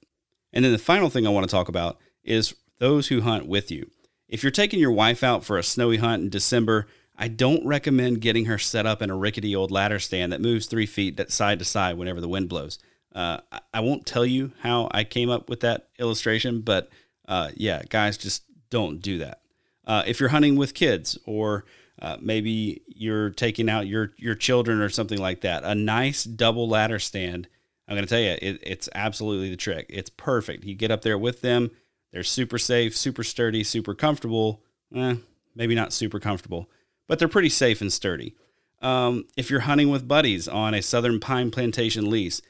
And 0.52 0.64
then 0.64 0.72
the 0.72 0.78
final 0.78 1.08
thing 1.08 1.26
I 1.26 1.30
want 1.30 1.48
to 1.48 1.50
talk 1.50 1.68
about 1.68 1.98
is 2.24 2.54
those 2.78 3.08
who 3.08 3.20
hunt 3.20 3.46
with 3.46 3.70
you. 3.70 3.90
If 4.28 4.42
you're 4.42 4.50
taking 4.50 4.80
your 4.80 4.92
wife 4.92 5.22
out 5.22 5.44
for 5.44 5.56
a 5.56 5.62
snowy 5.62 5.98
hunt 5.98 6.22
in 6.22 6.30
December, 6.30 6.86
I 7.16 7.28
don't 7.28 7.64
recommend 7.64 8.20
getting 8.20 8.46
her 8.46 8.58
set 8.58 8.86
up 8.86 9.02
in 9.02 9.10
a 9.10 9.16
rickety 9.16 9.54
old 9.54 9.70
ladder 9.70 9.98
stand 9.98 10.32
that 10.32 10.40
moves 10.40 10.66
three 10.66 10.86
feet 10.86 11.30
side 11.30 11.58
to 11.60 11.64
side 11.64 11.96
whenever 11.96 12.20
the 12.20 12.28
wind 12.28 12.48
blows. 12.48 12.78
Uh, 13.14 13.38
I 13.72 13.80
won't 13.80 14.06
tell 14.06 14.24
you 14.24 14.52
how 14.60 14.88
I 14.90 15.04
came 15.04 15.30
up 15.30 15.48
with 15.48 15.60
that 15.60 15.88
illustration, 15.98 16.62
but 16.62 16.88
uh, 17.28 17.50
yeah, 17.54 17.82
guys, 17.88 18.16
just 18.16 18.44
don't 18.70 19.00
do 19.00 19.18
that. 19.18 19.42
Uh, 19.86 20.02
if 20.06 20.18
you're 20.18 20.30
hunting 20.30 20.56
with 20.56 20.74
kids, 20.74 21.18
or 21.26 21.64
uh, 22.02 22.18
maybe 22.20 22.82
you're 22.86 23.30
taking 23.30 23.70
out 23.70 23.86
your 23.86 24.12
your 24.18 24.34
children 24.34 24.82
or 24.82 24.90
something 24.90 25.18
like 25.18 25.40
that, 25.40 25.64
a 25.64 25.74
nice 25.74 26.24
double 26.24 26.68
ladder 26.68 26.98
stand. 26.98 27.48
I'm 27.88 27.96
going 27.96 28.06
to 28.06 28.10
tell 28.10 28.20
you, 28.20 28.36
it, 28.42 28.60
it's 28.62 28.88
absolutely 28.94 29.48
the 29.48 29.56
trick. 29.56 29.86
It's 29.88 30.10
perfect. 30.10 30.64
You 30.64 30.74
get 30.74 30.90
up 30.90 31.02
there 31.02 31.18
with 31.18 31.40
them. 31.40 31.70
They're 32.12 32.22
super 32.22 32.58
safe, 32.58 32.94
super 32.94 33.24
sturdy, 33.24 33.64
super 33.64 33.94
comfortable. 33.94 34.62
Eh, 34.94 35.16
maybe 35.54 35.74
not 35.74 35.94
super 35.94 36.20
comfortable 36.20 36.68
but 37.12 37.18
they're 37.18 37.28
pretty 37.28 37.50
safe 37.50 37.82
and 37.82 37.92
sturdy. 37.92 38.34
Um, 38.80 39.26
if 39.36 39.50
you're 39.50 39.60
hunting 39.60 39.90
with 39.90 40.08
buddies 40.08 40.48
on 40.48 40.72
a 40.72 40.80
southern 40.80 41.20
pine 41.20 41.50
plantation 41.50 42.08
lease, 42.08 42.40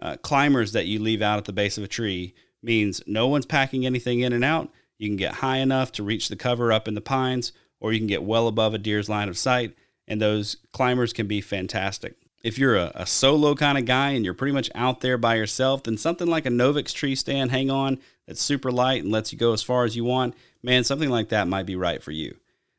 uh, 0.00 0.16
climbers 0.22 0.70
that 0.72 0.86
you 0.86 1.00
leave 1.00 1.22
out 1.22 1.38
at 1.38 1.44
the 1.44 1.52
base 1.52 1.76
of 1.76 1.82
a 1.82 1.88
tree 1.88 2.34
means 2.62 3.02
no 3.04 3.26
one's 3.26 3.46
packing 3.46 3.84
anything 3.84 4.20
in 4.20 4.32
and 4.32 4.44
out. 4.44 4.70
You 4.96 5.08
can 5.08 5.16
get 5.16 5.34
high 5.34 5.56
enough 5.56 5.90
to 5.92 6.04
reach 6.04 6.28
the 6.28 6.36
cover 6.36 6.72
up 6.72 6.86
in 6.86 6.94
the 6.94 7.00
pines, 7.00 7.52
or 7.82 7.92
you 7.92 7.98
can 7.98 8.06
get 8.06 8.22
well 8.22 8.46
above 8.46 8.72
a 8.72 8.78
deer's 8.78 9.08
line 9.08 9.28
of 9.28 9.36
sight, 9.36 9.74
and 10.06 10.22
those 10.22 10.56
climbers 10.72 11.12
can 11.12 11.26
be 11.26 11.40
fantastic. 11.40 12.14
If 12.44 12.56
you're 12.56 12.76
a, 12.76 12.92
a 12.94 13.06
solo 13.06 13.56
kind 13.56 13.76
of 13.76 13.84
guy 13.84 14.10
and 14.10 14.24
you're 14.24 14.34
pretty 14.34 14.52
much 14.52 14.70
out 14.74 15.00
there 15.00 15.18
by 15.18 15.34
yourself, 15.34 15.82
then 15.82 15.98
something 15.98 16.28
like 16.28 16.46
a 16.46 16.50
Novix 16.50 16.94
tree 16.94 17.16
stand 17.16 17.50
hang 17.50 17.70
on 17.70 17.98
that's 18.26 18.40
super 18.40 18.70
light 18.70 19.02
and 19.02 19.12
lets 19.12 19.32
you 19.32 19.38
go 19.38 19.52
as 19.52 19.64
far 19.64 19.84
as 19.84 19.96
you 19.96 20.04
want, 20.04 20.34
man, 20.62 20.84
something 20.84 21.10
like 21.10 21.28
that 21.30 21.48
might 21.48 21.66
be 21.66 21.74
right 21.74 22.02
for 22.02 22.12
you. 22.12 22.36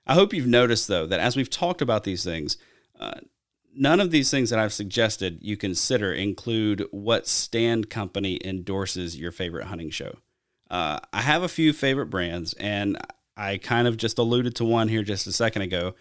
I 0.08 0.14
hope 0.14 0.34
you've 0.34 0.48
noticed, 0.48 0.88
though, 0.88 1.06
that 1.06 1.20
as 1.20 1.36
we've 1.36 1.50
talked 1.50 1.82
about 1.82 2.06
these 2.06 2.24
things, 2.24 2.58
uh, 2.98 3.20
none 3.76 4.00
of 4.00 4.12
these 4.12 4.32
things 4.32 4.50
that 4.52 4.60
I've 4.60 4.74
suggested 4.74 5.40
you 5.42 5.58
consider 5.58 6.14
include 6.14 6.86
what 6.92 7.28
stand 7.28 7.90
company 7.90 8.40
endorses 8.44 9.18
your 9.18 9.32
favorite 9.32 9.68
hunting 9.68 9.90
show. 9.90 10.18
Uh, 10.70 11.00
I 11.12 11.22
have 11.22 11.44
a 11.44 11.50
few 11.50 11.74
favorite 11.74 12.08
brands, 12.08 12.54
and 12.54 12.98
I 13.36 13.58
kind 13.58 13.88
of 13.88 13.98
just 13.98 14.18
alluded 14.18 14.56
to 14.58 14.66
one 14.66 14.88
here 14.88 15.04
just 15.04 15.28
a 15.28 15.32
second 15.32 15.64
ago. 15.64 15.96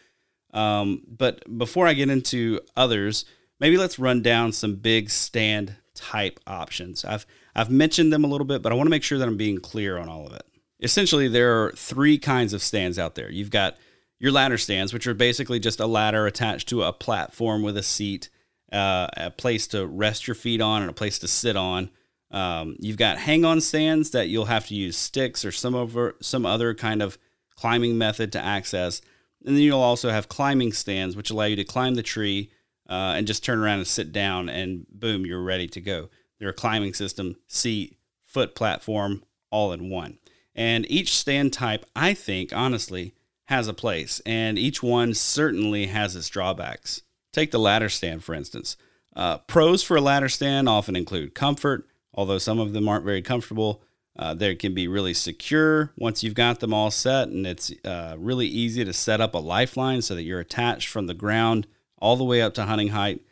Um, 0.52 1.02
but 1.08 1.42
before 1.58 1.86
I 1.86 1.94
get 1.94 2.10
into 2.10 2.60
others, 2.76 3.24
maybe 3.58 3.78
let's 3.78 3.98
run 3.98 4.22
down 4.22 4.52
some 4.52 4.76
big 4.76 5.08
stand 5.10 5.76
type 5.94 6.40
options. 6.46 7.04
I've 7.04 7.26
I've 7.54 7.70
mentioned 7.70 8.12
them 8.12 8.24
a 8.24 8.28
little 8.28 8.46
bit, 8.46 8.62
but 8.62 8.72
I 8.72 8.74
want 8.74 8.86
to 8.86 8.90
make 8.90 9.02
sure 9.02 9.18
that 9.18 9.28
I'm 9.28 9.36
being 9.36 9.58
clear 9.58 9.98
on 9.98 10.08
all 10.08 10.26
of 10.26 10.32
it. 10.32 10.44
Essentially, 10.80 11.28
there 11.28 11.62
are 11.62 11.72
three 11.72 12.18
kinds 12.18 12.52
of 12.52 12.62
stands 12.62 12.98
out 12.98 13.14
there. 13.14 13.30
You've 13.30 13.50
got 13.50 13.76
your 14.18 14.32
ladder 14.32 14.58
stands, 14.58 14.92
which 14.92 15.06
are 15.06 15.14
basically 15.14 15.60
just 15.60 15.80
a 15.80 15.86
ladder 15.86 16.26
attached 16.26 16.68
to 16.70 16.82
a 16.82 16.92
platform 16.92 17.62
with 17.62 17.76
a 17.76 17.82
seat, 17.82 18.30
uh, 18.72 19.08
a 19.16 19.30
place 19.30 19.66
to 19.68 19.86
rest 19.86 20.26
your 20.26 20.34
feet 20.34 20.60
on, 20.60 20.82
and 20.82 20.90
a 20.90 20.94
place 20.94 21.18
to 21.20 21.28
sit 21.28 21.56
on. 21.56 21.90
Um, 22.32 22.76
you've 22.80 22.96
got 22.96 23.18
hang-on 23.18 23.60
stands 23.60 24.10
that 24.10 24.28
you'll 24.28 24.46
have 24.46 24.66
to 24.68 24.74
use 24.74 24.96
sticks 24.96 25.44
or 25.44 25.52
some 25.52 25.74
over 25.74 26.16
some 26.20 26.46
other 26.46 26.74
kind 26.74 27.02
of 27.02 27.18
climbing 27.54 27.98
method 27.98 28.32
to 28.32 28.40
access, 28.40 29.02
and 29.44 29.54
then 29.54 29.62
you'll 29.62 29.80
also 29.80 30.10
have 30.10 30.28
climbing 30.28 30.72
stands, 30.72 31.14
which 31.14 31.30
allow 31.30 31.44
you 31.44 31.56
to 31.56 31.64
climb 31.64 31.94
the 31.94 32.02
tree 32.02 32.50
uh, 32.88 33.14
and 33.16 33.26
just 33.26 33.44
turn 33.44 33.58
around 33.58 33.78
and 33.78 33.86
sit 33.86 34.12
down, 34.12 34.48
and 34.48 34.86
boom, 34.90 35.26
you're 35.26 35.42
ready 35.42 35.68
to 35.68 35.80
go. 35.80 36.08
They're 36.38 36.48
a 36.48 36.54
climbing 36.54 36.94
system, 36.94 37.36
seat, 37.46 37.98
foot 38.24 38.54
platform, 38.54 39.22
all 39.50 39.72
in 39.72 39.90
one. 39.90 40.18
And 40.54 40.90
each 40.90 41.16
stand 41.16 41.52
type, 41.52 41.86
I 41.94 42.14
think, 42.14 42.52
honestly, 42.52 43.14
has 43.44 43.68
a 43.68 43.74
place, 43.74 44.20
and 44.24 44.58
each 44.58 44.82
one 44.82 45.14
certainly 45.14 45.86
has 45.86 46.16
its 46.16 46.28
drawbacks. 46.28 47.02
Take 47.32 47.50
the 47.50 47.58
ladder 47.58 47.88
stand, 47.88 48.24
for 48.24 48.34
instance. 48.34 48.76
Uh, 49.14 49.38
pros 49.38 49.82
for 49.82 49.96
a 49.96 50.00
ladder 50.00 50.28
stand 50.28 50.68
often 50.68 50.96
include 50.96 51.34
comfort, 51.34 51.86
although 52.14 52.38
some 52.38 52.58
of 52.58 52.72
them 52.72 52.88
aren't 52.88 53.04
very 53.04 53.22
comfortable. 53.22 53.82
Uh, 54.18 54.34
they 54.34 54.54
can 54.54 54.74
be 54.74 54.86
really 54.86 55.14
secure 55.14 55.90
once 55.96 56.22
you've 56.22 56.34
got 56.34 56.60
them 56.60 56.74
all 56.74 56.90
set, 56.90 57.28
and 57.28 57.46
it's 57.46 57.72
uh, 57.84 58.14
really 58.18 58.46
easy 58.46 58.84
to 58.84 58.92
set 58.92 59.20
up 59.20 59.34
a 59.34 59.38
lifeline 59.38 60.02
so 60.02 60.14
that 60.14 60.22
you're 60.22 60.40
attached 60.40 60.88
from 60.88 61.06
the 61.06 61.14
ground 61.14 61.66
all 61.98 62.16
the 62.16 62.24
way 62.24 62.42
up 62.42 62.52
to 62.52 62.64
hunting 62.64 62.88
height. 62.88 63.22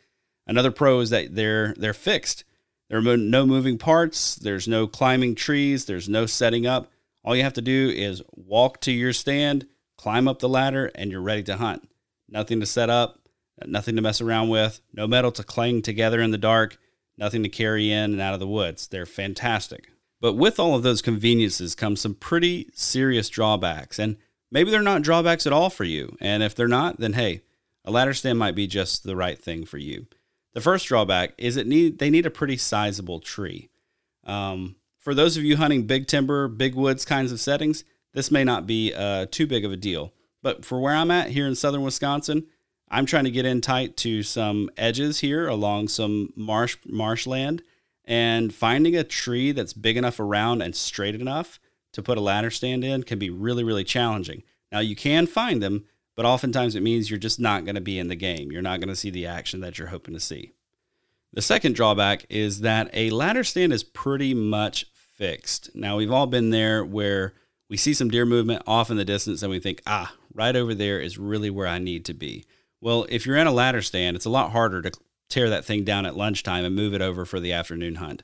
Another 0.47 0.71
pro 0.71 0.99
is 0.99 1.11
that 1.11 1.35
they're 1.35 1.73
they're 1.77 1.93
fixed. 1.93 2.43
There 2.89 2.97
are 2.97 3.17
no 3.17 3.45
moving 3.45 3.77
parts. 3.77 4.35
There's 4.35 4.67
no 4.67 4.85
climbing 4.87 5.35
trees. 5.35 5.85
There's 5.85 6.09
no 6.09 6.25
setting 6.25 6.65
up. 6.65 6.91
All 7.23 7.35
you 7.35 7.43
have 7.43 7.53
to 7.53 7.61
do 7.61 7.89
is 7.95 8.21
walk 8.33 8.81
to 8.81 8.91
your 8.91 9.13
stand, 9.13 9.67
climb 9.97 10.27
up 10.27 10.39
the 10.39 10.49
ladder, 10.49 10.91
and 10.95 11.11
you're 11.11 11.21
ready 11.21 11.43
to 11.43 11.57
hunt. 11.57 11.87
Nothing 12.27 12.59
to 12.59 12.65
set 12.65 12.89
up, 12.89 13.19
nothing 13.65 13.95
to 13.95 14.01
mess 14.01 14.19
around 14.19 14.49
with, 14.49 14.81
no 14.93 15.07
metal 15.07 15.31
to 15.33 15.43
clang 15.43 15.81
together 15.81 16.21
in 16.21 16.31
the 16.31 16.37
dark, 16.37 16.77
nothing 17.21 17.43
to 17.43 17.49
carry 17.49 17.91
in 17.91 18.11
and 18.11 18.19
out 18.19 18.33
of 18.33 18.39
the 18.41 18.47
woods. 18.47 18.87
They're 18.87 19.05
fantastic. 19.05 19.91
But 20.19 20.33
with 20.33 20.59
all 20.59 20.75
of 20.75 20.83
those 20.83 21.01
conveniences 21.01 21.75
comes 21.75 22.01
some 22.01 22.15
pretty 22.15 22.69
serious 22.73 23.29
drawbacks, 23.29 23.99
and 23.99 24.17
maybe 24.51 24.71
they're 24.71 24.81
not 24.81 25.03
drawbacks 25.03 25.47
at 25.47 25.53
all 25.53 25.69
for 25.69 25.83
you. 25.83 26.17
And 26.19 26.43
if 26.43 26.55
they're 26.55 26.67
not, 26.67 26.99
then 26.99 27.13
hey, 27.13 27.41
a 27.85 27.91
ladder 27.91 28.13
stand 28.13 28.39
might 28.39 28.55
be 28.55 28.67
just 28.67 29.03
the 29.03 29.15
right 29.15 29.39
thing 29.39 29.65
for 29.65 29.77
you. 29.77 30.07
The 30.53 30.61
first 30.61 30.87
drawback 30.87 31.33
is 31.37 31.57
it 31.57 31.67
need 31.67 31.99
they 31.99 32.09
need 32.09 32.25
a 32.25 32.31
pretty 32.31 32.57
sizable 32.57 33.19
tree. 33.19 33.69
Um, 34.25 34.75
for 34.97 35.15
those 35.15 35.37
of 35.37 35.43
you 35.43 35.57
hunting 35.57 35.87
big 35.87 36.07
timber, 36.07 36.47
big 36.47 36.75
woods 36.75 37.05
kinds 37.05 37.31
of 37.31 37.39
settings, 37.39 37.83
this 38.13 38.29
may 38.29 38.43
not 38.43 38.67
be 38.67 38.93
uh, 38.93 39.27
too 39.31 39.47
big 39.47 39.63
of 39.63 39.71
a 39.71 39.77
deal. 39.77 40.13
But 40.43 40.65
for 40.65 40.79
where 40.79 40.93
I'm 40.93 41.11
at 41.11 41.29
here 41.29 41.47
in 41.47 41.55
southern 41.55 41.83
Wisconsin, 41.83 42.47
I'm 42.91 43.05
trying 43.05 43.23
to 43.23 43.31
get 43.31 43.45
in 43.45 43.61
tight 43.61 43.95
to 43.97 44.21
some 44.21 44.69
edges 44.75 45.21
here 45.21 45.47
along 45.47 45.87
some 45.87 46.33
marsh 46.35 46.75
marshland 46.85 47.63
and 48.03 48.53
finding 48.53 48.97
a 48.97 49.03
tree 49.05 49.53
that's 49.53 49.71
big 49.71 49.95
enough 49.95 50.19
around 50.19 50.61
and 50.61 50.75
straight 50.75 51.15
enough 51.15 51.57
to 51.93 52.03
put 52.03 52.17
a 52.17 52.21
ladder 52.21 52.51
stand 52.51 52.83
in 52.83 53.03
can 53.03 53.17
be 53.17 53.29
really 53.29 53.63
really 53.63 53.85
challenging. 53.85 54.43
Now 54.73 54.79
you 54.79 54.97
can 54.97 55.25
find 55.25 55.63
them, 55.63 55.85
but 56.15 56.25
oftentimes 56.25 56.75
it 56.75 56.83
means 56.83 57.09
you're 57.09 57.17
just 57.17 57.39
not 57.39 57.63
going 57.63 57.75
to 57.75 57.81
be 57.81 57.97
in 57.97 58.09
the 58.09 58.15
game. 58.15 58.51
You're 58.51 58.61
not 58.61 58.81
going 58.81 58.89
to 58.89 58.95
see 58.95 59.09
the 59.09 59.25
action 59.25 59.61
that 59.61 59.79
you're 59.79 59.87
hoping 59.87 60.13
to 60.13 60.19
see. 60.19 60.51
The 61.31 61.41
second 61.41 61.75
drawback 61.75 62.25
is 62.29 62.59
that 62.59 62.89
a 62.91 63.09
ladder 63.09 63.45
stand 63.45 63.71
is 63.71 63.85
pretty 63.85 64.33
much 64.33 64.85
fixed. 64.93 65.73
Now 65.73 65.95
we've 65.95 66.11
all 66.11 66.27
been 66.27 66.49
there 66.49 66.83
where 66.83 67.35
we 67.69 67.77
see 67.77 67.93
some 67.93 68.09
deer 68.09 68.25
movement 68.25 68.63
off 68.67 68.91
in 68.91 68.97
the 68.97 69.05
distance 69.05 69.41
and 69.41 69.49
we 69.49 69.59
think, 69.59 69.81
ah, 69.87 70.13
right 70.33 70.57
over 70.57 70.75
there 70.75 70.99
is 70.99 71.17
really 71.17 71.49
where 71.49 71.67
I 71.67 71.79
need 71.79 72.03
to 72.05 72.13
be. 72.13 72.43
Well, 72.81 73.05
if 73.09 73.25
you're 73.25 73.37
in 73.37 73.47
a 73.47 73.51
ladder 73.51 73.81
stand, 73.81 74.15
it's 74.15 74.25
a 74.25 74.29
lot 74.29 74.51
harder 74.51 74.81
to 74.81 74.91
tear 75.29 75.49
that 75.49 75.63
thing 75.63 75.83
down 75.83 76.05
at 76.05 76.17
lunchtime 76.17 76.65
and 76.65 76.75
move 76.75 76.93
it 76.93 77.01
over 77.01 77.25
for 77.25 77.39
the 77.39 77.53
afternoon 77.53 77.95
hunt. 77.95 78.23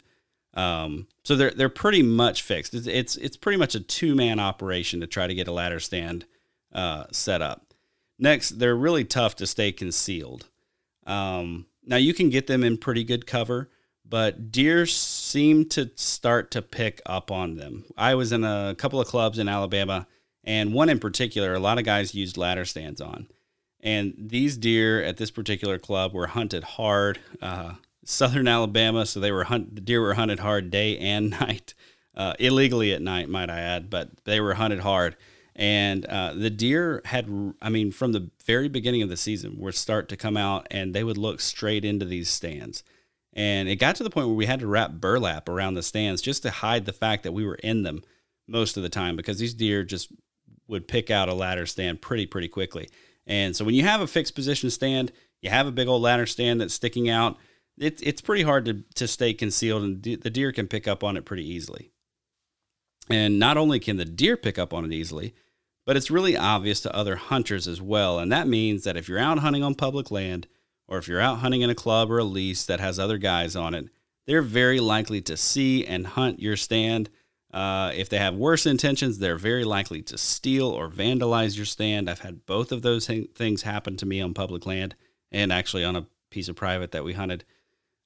Um, 0.54 1.08
so 1.24 1.36
they're 1.36 1.52
they're 1.52 1.70
pretty 1.70 2.02
much 2.02 2.42
fixed. 2.42 2.74
It's 2.74 2.88
it's, 2.88 3.16
it's 3.16 3.38
pretty 3.38 3.60
much 3.60 3.76
a 3.76 3.80
two 3.80 4.16
man 4.16 4.40
operation 4.40 5.00
to 5.02 5.08
try 5.08 5.28
to 5.28 5.36
get 5.36 5.48
a 5.48 5.52
ladder 5.52 5.80
stand 5.80 6.26
uh, 6.74 7.06
set 7.12 7.42
up. 7.42 7.74
Next, 8.18 8.58
they're 8.58 8.76
really 8.76 9.06
tough 9.06 9.36
to 9.36 9.48
stay 9.48 9.72
concealed. 9.72 10.48
Um, 11.06 11.68
now 11.86 11.98
you 11.98 12.14
can 12.14 12.30
get 12.30 12.48
them 12.48 12.64
in 12.64 12.78
pretty 12.78 13.04
good 13.04 13.28
cover, 13.28 13.70
but 14.04 14.52
deer 14.52 14.88
seem 14.88 15.70
to 15.70 15.92
start 15.96 16.50
to 16.52 16.64
pick 16.64 17.02
up 17.06 17.30
on 17.32 17.56
them. 17.56 17.86
I 17.96 18.16
was 18.16 18.32
in 18.32 18.44
a 18.44 18.76
couple 18.78 19.00
of 19.00 19.08
clubs 19.08 19.38
in 19.38 19.48
Alabama, 19.48 20.08
and 20.44 20.74
one 20.74 20.90
in 20.90 21.00
particular, 21.00 21.54
a 21.54 21.60
lot 21.60 21.78
of 21.78 21.86
guys 21.86 22.16
used 22.16 22.36
ladder 22.36 22.66
stands 22.66 23.00
on. 23.00 23.28
And 23.88 24.16
these 24.18 24.58
deer 24.58 25.02
at 25.02 25.16
this 25.16 25.32
particular 25.32 25.80
club 25.80 26.12
were 26.12 26.28
hunted 26.28 26.66
hard. 26.66 27.20
Uh, 27.42 27.76
southern 28.04 28.46
Alabama, 28.46 29.06
so 29.06 29.22
they 29.22 29.32
were 29.32 29.46
hunt, 29.46 29.76
the 29.76 29.80
deer 29.80 30.02
were 30.02 30.16
hunted 30.16 30.40
hard 30.40 30.70
day 30.70 30.98
and 30.98 31.30
night, 31.40 31.74
uh, 32.14 32.34
illegally 32.38 32.92
at 32.92 33.02
night, 33.02 33.30
might 33.30 33.50
I 33.50 33.62
add, 33.62 33.90
but 33.90 34.10
they 34.26 34.42
were 34.42 34.56
hunted 34.56 34.82
hard. 34.82 35.16
And 35.56 36.06
uh, 36.06 36.34
the 36.34 36.50
deer 36.50 37.02
had, 37.06 37.30
I 37.62 37.70
mean, 37.70 37.94
from 37.94 38.12
the 38.12 38.30
very 38.46 38.68
beginning 38.68 39.04
of 39.04 39.10
the 39.10 39.16
season, 39.16 39.58
would 39.58 39.74
start 39.74 40.10
to 40.10 40.18
come 40.18 40.36
out 40.36 40.68
and 40.70 40.94
they 40.94 41.06
would 41.06 41.18
look 41.18 41.40
straight 41.40 41.86
into 41.86 42.06
these 42.06 42.28
stands. 42.28 42.84
And 43.32 43.70
it 43.70 43.78
got 43.78 43.96
to 43.96 44.04
the 44.04 44.10
point 44.10 44.28
where 44.28 44.36
we 44.36 44.48
had 44.48 44.60
to 44.60 44.68
wrap 44.68 44.92
burlap 44.96 45.48
around 45.48 45.76
the 45.76 45.82
stands 45.82 46.22
just 46.22 46.44
to 46.44 46.52
hide 46.52 46.86
the 46.86 46.92
fact 46.92 47.24
that 47.24 47.32
we 47.32 47.46
were 47.46 47.56
in 47.64 47.84
them 47.84 48.04
most 48.50 48.76
of 48.76 48.84
the 48.84 48.90
time 48.90 49.16
because 49.16 49.40
these 49.40 49.54
deer 49.54 49.86
just 49.86 50.12
would 50.68 50.90
pick 50.90 51.10
out 51.10 51.30
a 51.30 51.34
ladder 51.34 51.66
stand 51.66 52.02
pretty, 52.02 52.26
pretty 52.26 52.50
quickly. 52.50 52.90
And 53.28 53.56
so 53.56 53.64
when 53.66 53.76
you 53.76 53.84
have 53.84 54.02
a 54.02 54.08
fixed 54.08 54.34
position 54.34 54.70
stand, 54.70 55.12
you 55.42 55.50
have 55.50 55.68
a 55.68 55.72
big 55.72 55.88
old 55.88 56.02
ladder 56.02 56.26
stand 56.26 56.60
that's 56.60 56.74
sticking 56.74 57.10
out, 57.10 57.38
it, 57.78 58.00
it's 58.02 58.22
pretty 58.22 58.44
hard 58.44 58.66
to, 58.66 58.84
to 58.96 59.08
stay 59.08 59.34
concealed 59.34 59.84
and 59.84 60.02
the 60.02 60.30
deer 60.30 60.52
can 60.52 60.68
pick 60.68 60.88
up 60.88 61.04
on 61.04 61.16
it 61.16 61.26
pretty 61.26 61.48
easily. 61.48 61.92
And 63.10 63.38
not 63.38 63.58
only 63.58 63.80
can 63.80 63.98
the 63.98 64.06
deer 64.06 64.36
pick 64.36 64.58
up 64.58 64.74
on 64.74 64.86
it 64.86 64.92
easily, 64.92 65.36
but 65.86 65.96
it's 65.96 66.12
really 66.12 66.36
obvious 66.36 66.82
to 66.82 66.96
other 66.96 67.16
hunters 67.16 67.68
as 67.68 67.82
well. 67.82 68.20
And 68.20 68.32
that 68.32 68.48
means 68.48 68.84
that 68.84 68.98
if 68.98 69.08
you're 69.08 69.20
out 69.20 69.40
hunting 69.40 69.64
on 69.64 69.76
public 69.76 70.12
land, 70.12 70.48
or 70.88 70.98
if 70.98 71.08
you're 71.08 71.22
out 71.22 71.40
hunting 71.40 71.62
in 71.62 71.70
a 71.70 71.76
club 71.76 72.12
or 72.12 72.18
a 72.18 72.24
lease 72.24 72.66
that 72.66 72.80
has 72.80 72.98
other 72.98 73.18
guys 73.18 73.56
on 73.56 73.74
it, 73.74 73.88
they're 74.26 74.42
very 74.42 74.80
likely 74.80 75.22
to 75.22 75.38
see 75.38 75.86
and 75.86 76.08
hunt 76.08 76.42
your 76.42 76.58
stand. 76.58 77.10
Uh, 77.58 77.92
if 77.96 78.08
they 78.08 78.20
have 78.20 78.36
worse 78.36 78.68
intentions, 78.68 79.18
they're 79.18 79.36
very 79.36 79.64
likely 79.64 80.04
to 80.04 80.16
steal 80.16 80.68
or 80.68 80.88
vandalize 80.88 81.58
your 81.58 81.66
stand. 81.66 82.08
I've 82.08 82.20
had 82.20 82.46
both 82.46 82.72
of 82.72 82.84
those 82.84 83.08
things 83.08 83.64
happen 83.64 83.98
to 83.98 84.06
me 84.06 84.22
on 84.22 84.36
public 84.36 84.68
land 84.68 84.94
and 85.32 85.52
actually 85.52 85.84
on 85.84 85.96
a 85.96 86.06
piece 86.30 86.50
of 86.50 86.56
private 86.56 86.92
that 86.92 87.04
we 87.04 87.14
hunted. 87.14 87.46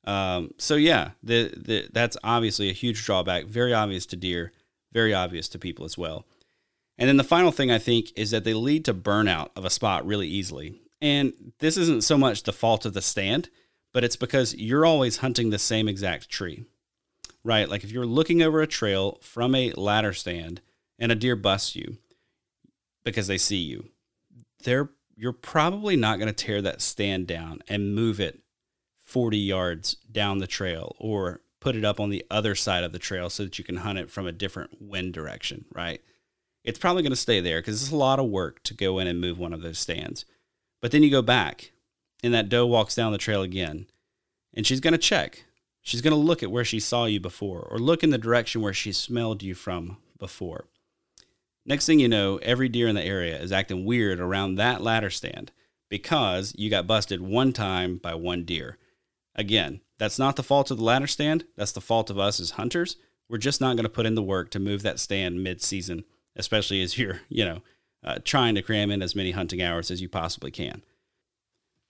Um, 0.05 0.51
so 0.58 0.75
yeah, 0.75 1.12
the, 1.22 1.53
the, 1.58 1.89
that's 1.91 2.15
obviously 2.24 2.70
a 2.70 2.74
huge 2.74 3.03
drawback. 3.05 3.43
Very 3.43 3.74
obvious 3.74 4.05
to 4.05 4.15
deer, 4.15 4.53
very 4.93 5.13
obvious 5.13 5.50
to 5.50 5.60
people 5.60 5.84
as 5.84 5.98
well. 5.98 6.25
And 6.98 7.10
then 7.10 7.17
the 7.17 7.24
final 7.25 7.51
thing 7.51 7.72
I 7.72 7.77
think 7.77 8.13
is 8.15 8.31
that 8.31 8.46
they 8.46 8.53
lead 8.53 8.86
to 8.86 8.93
burnout 8.93 9.50
of 9.58 9.65
a 9.65 9.70
spot 9.70 10.05
really 10.05 10.29
easily. 10.29 10.79
And 11.01 11.34
this 11.60 11.75
isn't 11.75 12.05
so 12.05 12.17
much 12.17 12.43
the 12.43 12.53
fault 12.53 12.86
of 12.86 12.93
the 12.93 13.01
stand, 13.01 13.50
but 13.91 14.05
it's 14.05 14.15
because 14.15 14.55
you're 14.55 14.86
always 14.86 15.17
hunting 15.17 15.50
the 15.50 15.60
same 15.60 15.89
exact 15.89 16.29
tree, 16.29 16.63
right? 17.43 17.69
Like 17.69 17.83
if 17.83 17.91
you're 17.91 18.05
looking 18.05 18.41
over 18.41 18.62
a 18.62 18.67
trail 18.67 19.17
from 19.21 19.55
a 19.55 19.71
ladder 19.74 20.13
stand 20.13 20.62
and 21.00 21.12
a 21.12 21.15
deer 21.15 21.36
busts 21.36 21.75
you 21.75 21.98
because 23.03 23.27
they 23.27 23.38
see 23.38 23.57
you, 23.57 23.89
they're 24.63 24.89
you're 25.15 25.33
probably 25.33 25.95
not 25.95 26.17
going 26.17 26.33
to 26.33 26.45
tear 26.45 26.62
that 26.63 26.81
stand 26.81 27.27
down 27.27 27.62
and 27.67 27.93
move 27.93 28.19
it 28.19 28.39
40 29.03 29.38
yards 29.38 29.98
down 30.12 30.39
the 30.39 30.48
trail 30.48 30.95
or 31.00 31.41
put 31.60 31.75
it 31.75 31.86
up 31.86 32.00
on 32.00 32.10
the 32.10 32.25
other 32.31 32.55
side 32.55 32.83
of 32.83 32.91
the 32.91 32.98
trail 33.00 33.29
so 33.29 33.43
that 33.43 33.60
you 33.60 33.63
can 33.63 33.77
hunt 33.77 34.00
it 34.00 34.10
from 34.10 34.25
a 34.25 34.31
different 34.31 34.81
wind 34.81 35.13
direction, 35.13 35.65
right? 35.74 36.01
It's 36.63 36.79
probably 36.79 37.03
going 37.03 37.12
to 37.12 37.17
stay 37.17 37.39
there 37.39 37.60
because 37.60 37.81
it's 37.81 37.91
a 37.91 37.95
lot 37.95 38.19
of 38.19 38.29
work 38.29 38.63
to 38.63 38.74
go 38.74 39.00
in 39.00 39.07
and 39.07 39.21
move 39.21 39.38
one 39.38 39.53
of 39.53 39.62
those 39.62 39.77
stands. 39.77 40.25
But 40.81 40.91
then 40.91 41.03
you 41.03 41.12
go 41.12 41.21
back 41.21 41.71
and 42.24 42.33
that 42.33 42.50
doe 42.50 42.65
walks 42.65 42.95
down 42.95 43.12
the 43.12 43.17
trail 43.17 43.41
again 43.41 43.88
and 44.53 44.65
she's 44.65 44.79
going 44.79 44.93
to 44.93 44.98
check. 44.98 45.45
She's 45.82 46.02
going 46.02 46.12
to 46.12 46.18
look 46.18 46.44
at 46.44 46.52
where 46.52 46.66
she 46.66 46.80
saw 46.80 47.06
you 47.06 47.20
before 47.20 47.62
or 47.62 47.80
look 47.80 48.04
in 48.04 48.12
the 48.12 48.18
direction 48.18 48.62
where 48.62 48.74
she 48.74 48.92
smelled 48.92 49.42
you 49.42 49.56
from 49.56 49.98
before. 50.20 50.66
Next 51.66 51.86
thing 51.86 52.00
you 52.00 52.08
know, 52.08 52.38
every 52.38 52.70
deer 52.70 52.88
in 52.88 52.96
the 52.96 53.04
area 53.04 53.40
is 53.40 53.52
acting 53.52 53.86
weird 53.86 54.20
around 54.20 54.56
that 54.56 54.82
ladder 54.82 55.10
stand 55.10 55.52
because 55.90 56.54
you 56.58 56.70
got 56.70 56.88
busted 56.88 57.22
one 57.22 57.54
time 57.54 57.98
by 57.98 58.16
one 58.16 58.46
deer. 58.46 58.78
Again, 59.36 59.82
that's 59.98 60.18
not 60.18 60.36
the 60.36 60.44
fault 60.44 60.72
of 60.72 60.78
the 60.78 60.84
ladder 60.84 61.08
stand. 61.08 61.46
That's 61.56 61.72
the 61.72 61.82
fault 61.82 62.10
of 62.10 62.18
us 62.18 62.40
as 62.40 62.52
hunters. 62.52 62.98
We're 63.30 63.38
just 63.38 63.62
not 63.62 63.76
going 63.76 63.84
to 63.84 63.90
put 63.90 64.06
in 64.06 64.16
the 64.16 64.24
work 64.24 64.50
to 64.52 64.60
move 64.60 64.82
that 64.82 65.00
stand 65.00 65.44
mid 65.44 65.62
season, 65.62 66.04
especially 66.36 66.82
as 66.82 66.98
you're, 66.98 67.22
you 67.30 67.46
know, 67.46 67.62
uh, 68.04 68.18
trying 68.24 68.56
to 68.56 68.62
cram 68.62 68.90
in 68.90 69.02
as 69.02 69.16
many 69.16 69.32
hunting 69.32 69.62
hours 69.62 69.92
as 69.92 70.02
you 70.02 70.10
possibly 70.10 70.52
can. 70.52 70.84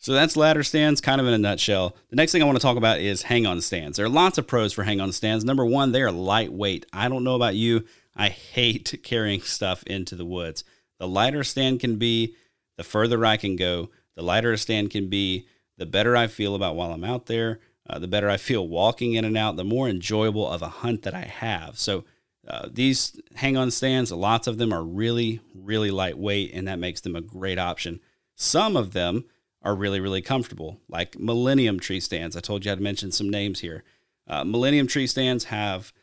So 0.02 0.14
that's 0.14 0.36
ladder 0.36 0.64
stands 0.64 1.00
kind 1.00 1.22
of 1.22 1.28
in 1.28 1.34
a 1.34 1.38
nutshell. 1.38 1.96
The 2.10 2.16
next 2.16 2.32
thing 2.32 2.42
I 2.42 2.46
want 2.46 2.58
to 2.58 2.62
talk 2.62 2.76
about 2.76 3.00
is 3.00 3.22
hang 3.22 3.46
on 3.46 3.62
stands. 3.62 3.98
There 3.98 4.06
are 4.08 4.10
lots 4.10 4.40
of 4.40 4.48
pros 4.48 4.74
for 4.74 4.82
hang 4.82 5.00
on 5.00 5.12
stands. 5.12 5.46
Number 5.46 5.64
one, 5.64 5.92
they 5.92 6.02
are 6.02 6.12
lightweight. 6.12 6.88
I 6.92 7.08
don't 7.08 7.24
know 7.24 7.36
about 7.36 7.54
you. 7.54 7.86
I 8.16 8.30
hate 8.30 9.00
carrying 9.04 9.42
stuff 9.42 9.84
into 9.84 10.16
the 10.16 10.26
woods. 10.26 10.64
The 10.98 11.08
lighter 11.08 11.44
stand 11.44 11.82
can 11.82 11.98
be, 11.98 12.36
the 12.78 12.84
further 12.84 13.24
I 13.24 13.38
can 13.38 13.56
go. 13.56 13.92
The 14.16 14.24
lighter 14.24 14.52
a 14.52 14.58
stand 14.58 14.90
can 14.90 15.08
be, 15.08 15.48
the 15.78 15.86
better 15.86 16.18
I 16.18 16.26
feel 16.26 16.56
about 16.56 16.76
while 16.76 16.92
I'm 16.92 17.04
out 17.04 17.28
there. 17.28 17.60
Uh, 17.88 18.00
the 18.00 18.08
better 18.08 18.30
I 18.30 18.38
feel 18.38 18.68
walking 18.68 19.14
in 19.14 19.24
and 19.24 19.38
out, 19.38 19.56
the 19.56 19.64
more 19.64 19.88
enjoyable 19.88 20.50
of 20.50 20.64
a 20.64 20.68
hunt 20.68 21.04
that 21.04 21.14
I 21.14 21.26
have. 21.26 21.78
So 21.78 22.06
uh, 22.48 22.70
these 22.72 23.20
hang 23.36 23.56
on 23.56 23.70
stands, 23.70 24.12
lots 24.12 24.48
of 24.48 24.58
them 24.58 24.74
are 24.74 24.84
really, 24.84 25.42
really 25.54 25.92
lightweight, 25.92 26.54
and 26.56 26.68
that 26.68 26.80
makes 26.80 27.02
them 27.02 27.16
a 27.16 27.22
great 27.22 27.60
option. 27.60 28.00
Some 28.36 28.76
of 28.76 28.94
them 28.94 29.26
are 29.64 29.76
really, 29.76 30.00
really 30.00 30.22
comfortable, 30.22 30.80
like 30.90 31.20
Millennium 31.20 31.80
tree 31.80 32.00
stands. 32.00 32.36
I 32.36 32.40
told 32.40 32.66
you 32.66 32.72
I'd 32.72 32.80
mention 32.80 33.12
some 33.12 33.30
names 33.30 33.60
here. 33.60 33.84
Uh, 34.28 34.44
Millennium 34.44 34.88
tree 34.88 35.08
stands 35.08 35.46
have 35.46 35.94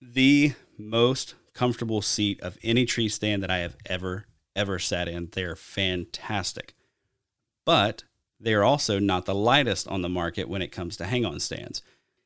the 0.00 0.54
most 0.76 1.34
comfortable 1.54 2.02
seat 2.02 2.40
of 2.40 2.58
any 2.62 2.84
tree 2.86 3.08
stand 3.08 3.42
that 3.42 3.50
I 3.50 3.58
have 3.58 3.76
ever, 3.86 4.26
ever 4.56 4.78
sat 4.78 5.08
in. 5.08 5.28
They're 5.32 5.56
fantastic. 5.56 6.74
But 7.64 8.04
they're 8.40 8.64
also 8.64 8.98
not 8.98 9.26
the 9.26 9.34
lightest 9.34 9.86
on 9.86 10.02
the 10.02 10.08
market 10.08 10.48
when 10.48 10.62
it 10.62 10.72
comes 10.72 10.96
to 10.96 11.04
hang 11.04 11.24
on 11.24 11.38
stands. 11.38 11.82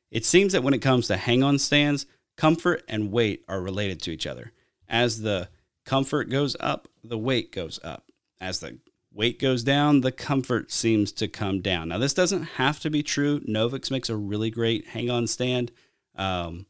It 0.09 0.25
seems 0.25 0.53
that 0.53 0.63
when 0.63 0.73
it 0.73 0.81
comes 0.81 1.07
to 1.07 1.17
hang 1.17 1.43
on 1.43 1.59
stands, 1.59 2.05
comfort 2.37 2.83
and 2.87 3.11
weight 3.11 3.43
are 3.47 3.61
related 3.61 4.01
to 4.03 4.11
each 4.11 4.25
other. 4.25 4.53
As 4.87 5.21
the 5.21 5.49
comfort 5.85 6.29
goes 6.29 6.55
up, 6.59 6.87
the 7.03 7.17
weight 7.17 7.51
goes 7.51 7.79
up. 7.83 8.05
As 8.39 8.59
the 8.59 8.77
weight 9.15 9.39
goes 9.39 9.63
down, 9.63 10.01
the 10.01 10.11
comfort 10.11 10.71
seems 10.71 11.11
to 11.13 11.27
come 11.27 11.61
down. 11.61 11.87
Now, 11.89 11.97
this 11.97 12.13
doesn't 12.13 12.43
have 12.43 12.79
to 12.81 12.89
be 12.89 13.01
true. 13.01 13.39
Novix 13.39 13.89
makes 13.89 14.09
a 14.09 14.15
really 14.15 14.51
great 14.51 14.87
hang 14.87 15.09
on 15.09 15.25
stand. 15.25 15.71
Um, 16.15 16.65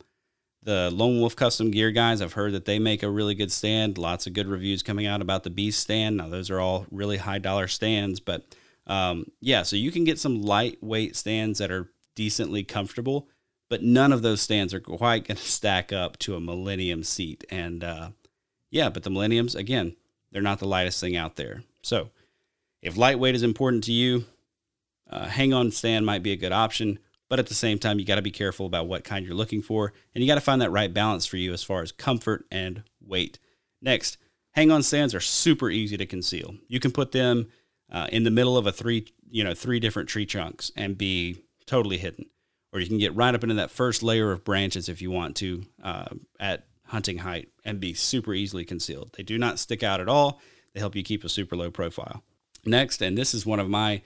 the 0.62 0.90
Lone 0.92 1.20
Wolf 1.20 1.36
Custom 1.36 1.72
Gear 1.72 1.92
guys, 1.92 2.22
I've 2.22 2.34
heard 2.34 2.54
that 2.54 2.66
they 2.66 2.80
make 2.80 3.04
a 3.04 3.10
really 3.10 3.36
good 3.36 3.52
stand. 3.52 3.98
Lots 3.98 4.28
of 4.28 4.34
good 4.34 4.48
reviews 4.48 4.84
coming 4.84 5.06
out 5.06 5.22
about 5.22 5.44
the 5.44 5.50
Beast 5.50 5.80
stand. 5.80 6.18
Now, 6.18 6.30
those 6.30 6.50
are 6.50 6.60
all 6.60 6.86
really 6.92 7.18
high 7.18 7.40
dollar 7.40 7.68
stands, 7.68 8.20
but 8.20 8.46
um, 8.88 9.26
yeah, 9.42 9.64
so 9.64 9.76
you 9.76 9.92
can 9.92 10.04
get 10.04 10.20
some 10.20 10.42
lightweight 10.42 11.16
stands 11.16 11.60
that 11.60 11.72
are 11.72 11.90
decently 12.16 12.64
comfortable, 12.64 13.28
but 13.70 13.84
none 13.84 14.14
of 14.14 14.22
those 14.22 14.42
stands 14.42 14.74
are 14.74 14.80
quite 14.80 15.28
going 15.28 15.38
to 15.38 15.44
stack 15.44 15.92
up 15.92 16.18
to 16.20 16.36
a 16.36 16.42
Millennium 16.42 17.04
seat. 17.04 17.44
And 17.50 17.84
uh, 17.84 18.10
yeah, 18.70 18.90
but 18.90 19.04
the 19.04 19.10
Millenniums, 19.10 19.56
again, 19.56 19.96
they're 20.32 20.42
not 20.42 20.60
the 20.60 20.68
lightest 20.68 21.00
thing 21.00 21.16
out 21.16 21.36
there. 21.36 21.64
So 21.82 22.10
if 22.86 22.96
lightweight 22.96 23.34
is 23.34 23.42
important 23.42 23.84
to 23.86 23.92
you, 23.92 24.26
uh, 25.10 25.26
hang 25.26 25.54
on 25.54 25.72
stand 25.72 26.06
might 26.06 26.22
be 26.22 26.32
a 26.32 26.38
good 26.38 26.52
option. 26.52 27.00
But 27.28 27.40
at 27.40 27.48
the 27.48 27.56
same 27.56 27.80
time, 27.80 27.98
you 27.98 28.06
got 28.06 28.16
to 28.16 28.22
be 28.22 28.30
careful 28.30 28.68
about 28.68 28.86
what 28.86 29.04
kind 29.04 29.26
you're 29.26 29.34
looking 29.34 29.64
for, 29.64 29.94
and 30.14 30.24
you 30.24 30.30
got 30.30 30.36
to 30.36 30.42
find 30.42 30.62
that 30.62 30.70
right 30.70 30.94
balance 30.94 31.26
for 31.26 31.38
you 31.38 31.52
as 31.52 31.64
far 31.64 31.82
as 31.82 31.92
comfort 31.92 32.46
and 32.52 32.84
weight. 33.02 33.40
Next, 33.82 34.18
hang 34.52 34.72
on 34.72 34.84
stands 34.84 35.16
are 35.16 35.20
super 35.20 35.72
easy 35.72 35.98
to 35.98 36.06
conceal. 36.06 36.54
You 36.68 36.80
can 36.80 36.92
put 36.92 37.12
them 37.12 37.48
uh, 37.92 38.08
in 38.12 38.24
the 38.24 38.32
middle 38.32 38.56
of 38.56 38.68
a 38.68 38.72
three, 38.72 39.08
you 39.28 39.44
know, 39.44 39.56
three 39.56 39.80
different 39.80 40.08
tree 40.08 40.28
trunks 40.28 40.72
and 40.78 40.96
be 40.96 41.44
totally 41.66 41.98
hidden. 41.98 42.28
Or 42.72 42.80
you 42.80 42.88
can 42.88 43.00
get 43.00 43.16
right 43.16 43.34
up 43.34 43.42
into 43.42 43.56
that 43.56 43.72
first 43.72 44.04
layer 44.04 44.32
of 44.32 44.44
branches 44.44 44.88
if 44.88 45.02
you 45.02 45.10
want 45.10 45.36
to 45.38 45.64
uh, 45.82 46.10
at 46.40 46.68
hunting 46.86 47.18
height 47.18 47.50
and 47.64 47.80
be 47.80 47.96
super 47.96 48.36
easily 48.36 48.66
concealed. 48.66 49.16
They 49.18 49.24
do 49.24 49.40
not 49.40 49.58
stick 49.58 49.82
out 49.82 50.00
at 50.00 50.10
all. 50.10 50.40
They 50.74 50.80
help 50.80 50.96
you 50.96 51.02
keep 51.02 51.24
a 51.24 51.30
super 51.30 51.56
low 51.56 51.72
profile. 51.72 52.22
Next, 52.66 53.02
and 53.02 53.18
this 53.18 53.34
is 53.34 53.46
one 53.46 53.60
of 53.60 53.70
my 53.70 54.02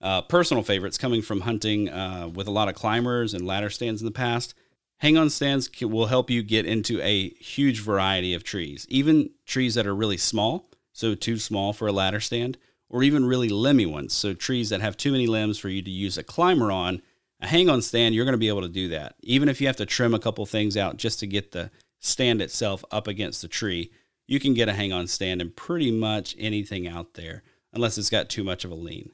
uh, 0.00 0.22
personal 0.22 0.62
favorites 0.62 0.98
coming 0.98 1.22
from 1.22 1.42
hunting 1.42 1.88
uh, 1.88 2.28
with 2.32 2.46
a 2.46 2.50
lot 2.50 2.68
of 2.68 2.74
climbers 2.74 3.34
and 3.34 3.46
ladder 3.46 3.70
stands 3.70 4.00
in 4.00 4.06
the 4.06 4.10
past. 4.12 4.54
Hang 4.98 5.16
on 5.16 5.30
stands 5.30 5.68
can, 5.68 5.90
will 5.90 6.06
help 6.06 6.30
you 6.30 6.42
get 6.42 6.66
into 6.66 7.00
a 7.00 7.30
huge 7.30 7.80
variety 7.80 8.34
of 8.34 8.44
trees, 8.44 8.86
even 8.88 9.30
trees 9.46 9.74
that 9.74 9.86
are 9.86 9.94
really 9.94 10.16
small, 10.16 10.68
so 10.92 11.14
too 11.14 11.38
small 11.38 11.72
for 11.72 11.88
a 11.88 11.92
ladder 11.92 12.20
stand, 12.20 12.58
or 12.88 13.02
even 13.02 13.24
really 13.24 13.48
limby 13.48 13.90
ones. 13.90 14.12
So 14.12 14.34
trees 14.34 14.68
that 14.68 14.80
have 14.80 14.96
too 14.96 15.12
many 15.12 15.26
limbs 15.26 15.58
for 15.58 15.68
you 15.68 15.82
to 15.82 15.90
use 15.90 16.18
a 16.18 16.22
climber 16.22 16.70
on. 16.70 17.02
A 17.40 17.46
hang 17.46 17.68
on 17.68 17.82
stand, 17.82 18.14
you're 18.14 18.24
going 18.24 18.34
to 18.34 18.38
be 18.38 18.48
able 18.48 18.62
to 18.62 18.68
do 18.68 18.88
that. 18.88 19.16
Even 19.22 19.48
if 19.48 19.60
you 19.60 19.66
have 19.66 19.76
to 19.76 19.86
trim 19.86 20.14
a 20.14 20.20
couple 20.20 20.46
things 20.46 20.76
out 20.76 20.98
just 20.98 21.18
to 21.20 21.26
get 21.26 21.52
the 21.52 21.70
stand 21.98 22.42
itself 22.42 22.84
up 22.90 23.08
against 23.08 23.42
the 23.42 23.48
tree, 23.48 23.90
you 24.28 24.38
can 24.38 24.54
get 24.54 24.68
a 24.68 24.72
hang 24.72 24.92
on 24.92 25.06
stand 25.06 25.40
in 25.40 25.50
pretty 25.50 25.90
much 25.90 26.36
anything 26.38 26.86
out 26.86 27.14
there, 27.14 27.42
unless 27.72 27.98
it's 27.98 28.10
got 28.10 28.28
too 28.28 28.44
much 28.44 28.64
of 28.64 28.70
a 28.70 28.76
lean. 28.76 29.10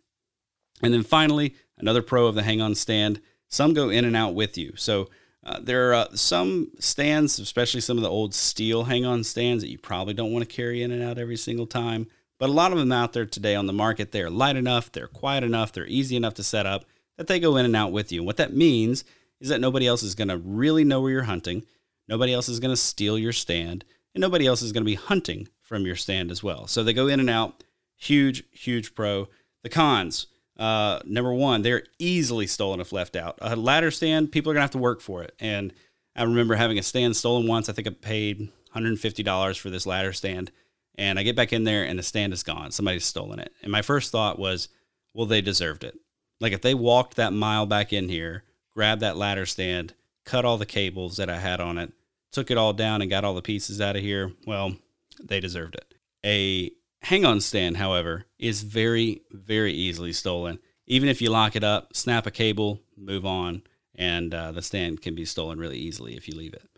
And 0.82 0.92
then 0.92 1.02
finally, 1.02 1.54
another 1.76 2.02
pro 2.02 2.26
of 2.26 2.34
the 2.34 2.42
hang 2.42 2.60
on 2.60 2.74
stand, 2.74 3.20
some 3.48 3.74
go 3.74 3.88
in 3.88 4.04
and 4.04 4.16
out 4.16 4.34
with 4.34 4.56
you. 4.56 4.72
So 4.76 5.08
uh, 5.44 5.60
there 5.60 5.90
are 5.90 5.94
uh, 5.94 6.08
some 6.14 6.72
stands, 6.78 7.38
especially 7.38 7.80
some 7.80 7.96
of 7.96 8.02
the 8.02 8.10
old 8.10 8.34
steel 8.34 8.84
hang 8.84 9.04
on 9.04 9.24
stands, 9.24 9.62
that 9.62 9.70
you 9.70 9.78
probably 9.78 10.14
don't 10.14 10.32
want 10.32 10.48
to 10.48 10.54
carry 10.54 10.82
in 10.82 10.90
and 10.90 11.02
out 11.02 11.18
every 11.18 11.36
single 11.36 11.66
time. 11.66 12.06
But 12.38 12.50
a 12.50 12.52
lot 12.52 12.72
of 12.72 12.78
them 12.78 12.92
out 12.92 13.12
there 13.12 13.26
today 13.26 13.54
on 13.54 13.66
the 13.66 13.72
market, 13.72 14.12
they're 14.12 14.30
light 14.30 14.56
enough, 14.56 14.92
they're 14.92 15.08
quiet 15.08 15.42
enough, 15.42 15.72
they're 15.72 15.86
easy 15.86 16.16
enough 16.16 16.34
to 16.34 16.42
set 16.44 16.66
up 16.66 16.84
that 17.16 17.26
they 17.26 17.40
go 17.40 17.56
in 17.56 17.66
and 17.66 17.76
out 17.76 17.92
with 17.92 18.12
you. 18.12 18.20
And 18.20 18.26
what 18.26 18.36
that 18.38 18.54
means 18.54 19.04
is 19.40 19.48
that 19.48 19.60
nobody 19.60 19.86
else 19.86 20.02
is 20.02 20.14
going 20.14 20.28
to 20.28 20.38
really 20.38 20.84
know 20.84 21.00
where 21.00 21.10
you're 21.10 21.22
hunting, 21.24 21.64
nobody 22.08 22.32
else 22.32 22.48
is 22.48 22.60
going 22.60 22.72
to 22.72 22.76
steal 22.76 23.18
your 23.18 23.32
stand, 23.32 23.84
and 24.14 24.20
nobody 24.20 24.46
else 24.46 24.62
is 24.62 24.72
going 24.72 24.84
to 24.84 24.90
be 24.90 24.94
hunting 24.94 25.48
from 25.62 25.84
your 25.84 25.96
stand 25.96 26.30
as 26.30 26.42
well. 26.42 26.66
So 26.66 26.82
they 26.82 26.92
go 26.92 27.08
in 27.08 27.20
and 27.20 27.28
out. 27.28 27.64
Huge, 27.98 28.44
huge 28.52 28.94
pro. 28.94 29.28
The 29.62 29.68
cons. 29.68 30.28
Uh, 30.56 31.00
number 31.04 31.32
one, 31.32 31.62
they're 31.62 31.84
easily 31.98 32.46
stolen 32.46 32.80
if 32.80 32.92
left 32.92 33.14
out. 33.14 33.38
A 33.40 33.54
ladder 33.54 33.90
stand, 33.90 34.32
people 34.32 34.50
are 34.50 34.54
gonna 34.54 34.62
have 34.62 34.70
to 34.72 34.78
work 34.78 35.00
for 35.00 35.22
it. 35.22 35.34
And 35.38 35.72
I 36.16 36.22
remember 36.22 36.56
having 36.56 36.78
a 36.78 36.82
stand 36.82 37.16
stolen 37.16 37.46
once. 37.46 37.68
I 37.68 37.72
think 37.72 37.86
I 37.86 37.90
paid 37.90 38.48
$150 38.74 39.58
for 39.58 39.70
this 39.70 39.86
ladder 39.86 40.12
stand, 40.12 40.50
And 40.96 41.18
I 41.18 41.22
get 41.22 41.36
back 41.36 41.52
in 41.52 41.62
there 41.64 41.84
and 41.84 41.98
the 41.98 42.02
stand 42.02 42.32
is 42.32 42.42
gone. 42.42 42.72
Somebody's 42.72 43.04
stolen 43.04 43.38
it. 43.38 43.52
And 43.62 43.70
my 43.70 43.82
first 43.82 44.10
thought 44.10 44.38
was, 44.38 44.68
well, 45.14 45.26
they 45.26 45.40
deserved 45.40 45.84
it. 45.84 45.96
Like 46.40 46.52
if 46.52 46.60
they 46.60 46.74
walked 46.74 47.16
that 47.16 47.32
mile 47.32 47.66
back 47.66 47.92
in 47.92 48.08
here, 48.08 48.44
grabbed 48.74 49.02
that 49.02 49.16
ladder 49.16 49.46
stand, 49.46 49.94
cut 50.24 50.44
all 50.44 50.58
the 50.58 50.66
cables 50.66 51.16
that 51.16 51.30
I 51.30 51.38
had 51.38 51.60
on 51.60 51.78
it, 51.78 51.92
took 52.32 52.50
it 52.50 52.58
all 52.58 52.72
down 52.72 53.00
and 53.00 53.10
got 53.10 53.24
all 53.24 53.34
the 53.34 53.42
pieces 53.42 53.80
out 53.80 53.96
of 53.96 54.02
here, 54.02 54.32
well, 54.44 54.76
they 55.22 55.40
deserved 55.40 55.76
it. 55.76 55.94
A 56.24 56.72
hang 57.02 57.24
on 57.24 57.40
stand, 57.40 57.76
however, 57.76 58.26
is 58.38 58.62
very, 58.62 59.22
very 59.30 59.72
easily 59.72 60.12
stolen. 60.12 60.58
Even 60.86 61.08
if 61.08 61.20
you 61.20 61.30
lock 61.30 61.54
it 61.54 61.64
up, 61.64 61.94
snap 61.94 62.26
a 62.26 62.30
cable, 62.30 62.80
move 62.96 63.26
on, 63.26 63.62
and 63.94 64.32
uh, 64.32 64.52
the 64.52 64.62
stand 64.62 65.02
can 65.02 65.14
be 65.14 65.24
stolen 65.24 65.58
really 65.58 65.78
easily 65.78 66.16
if 66.16 66.28
you 66.28 66.36
leave 66.36 66.54
it. 66.54 66.68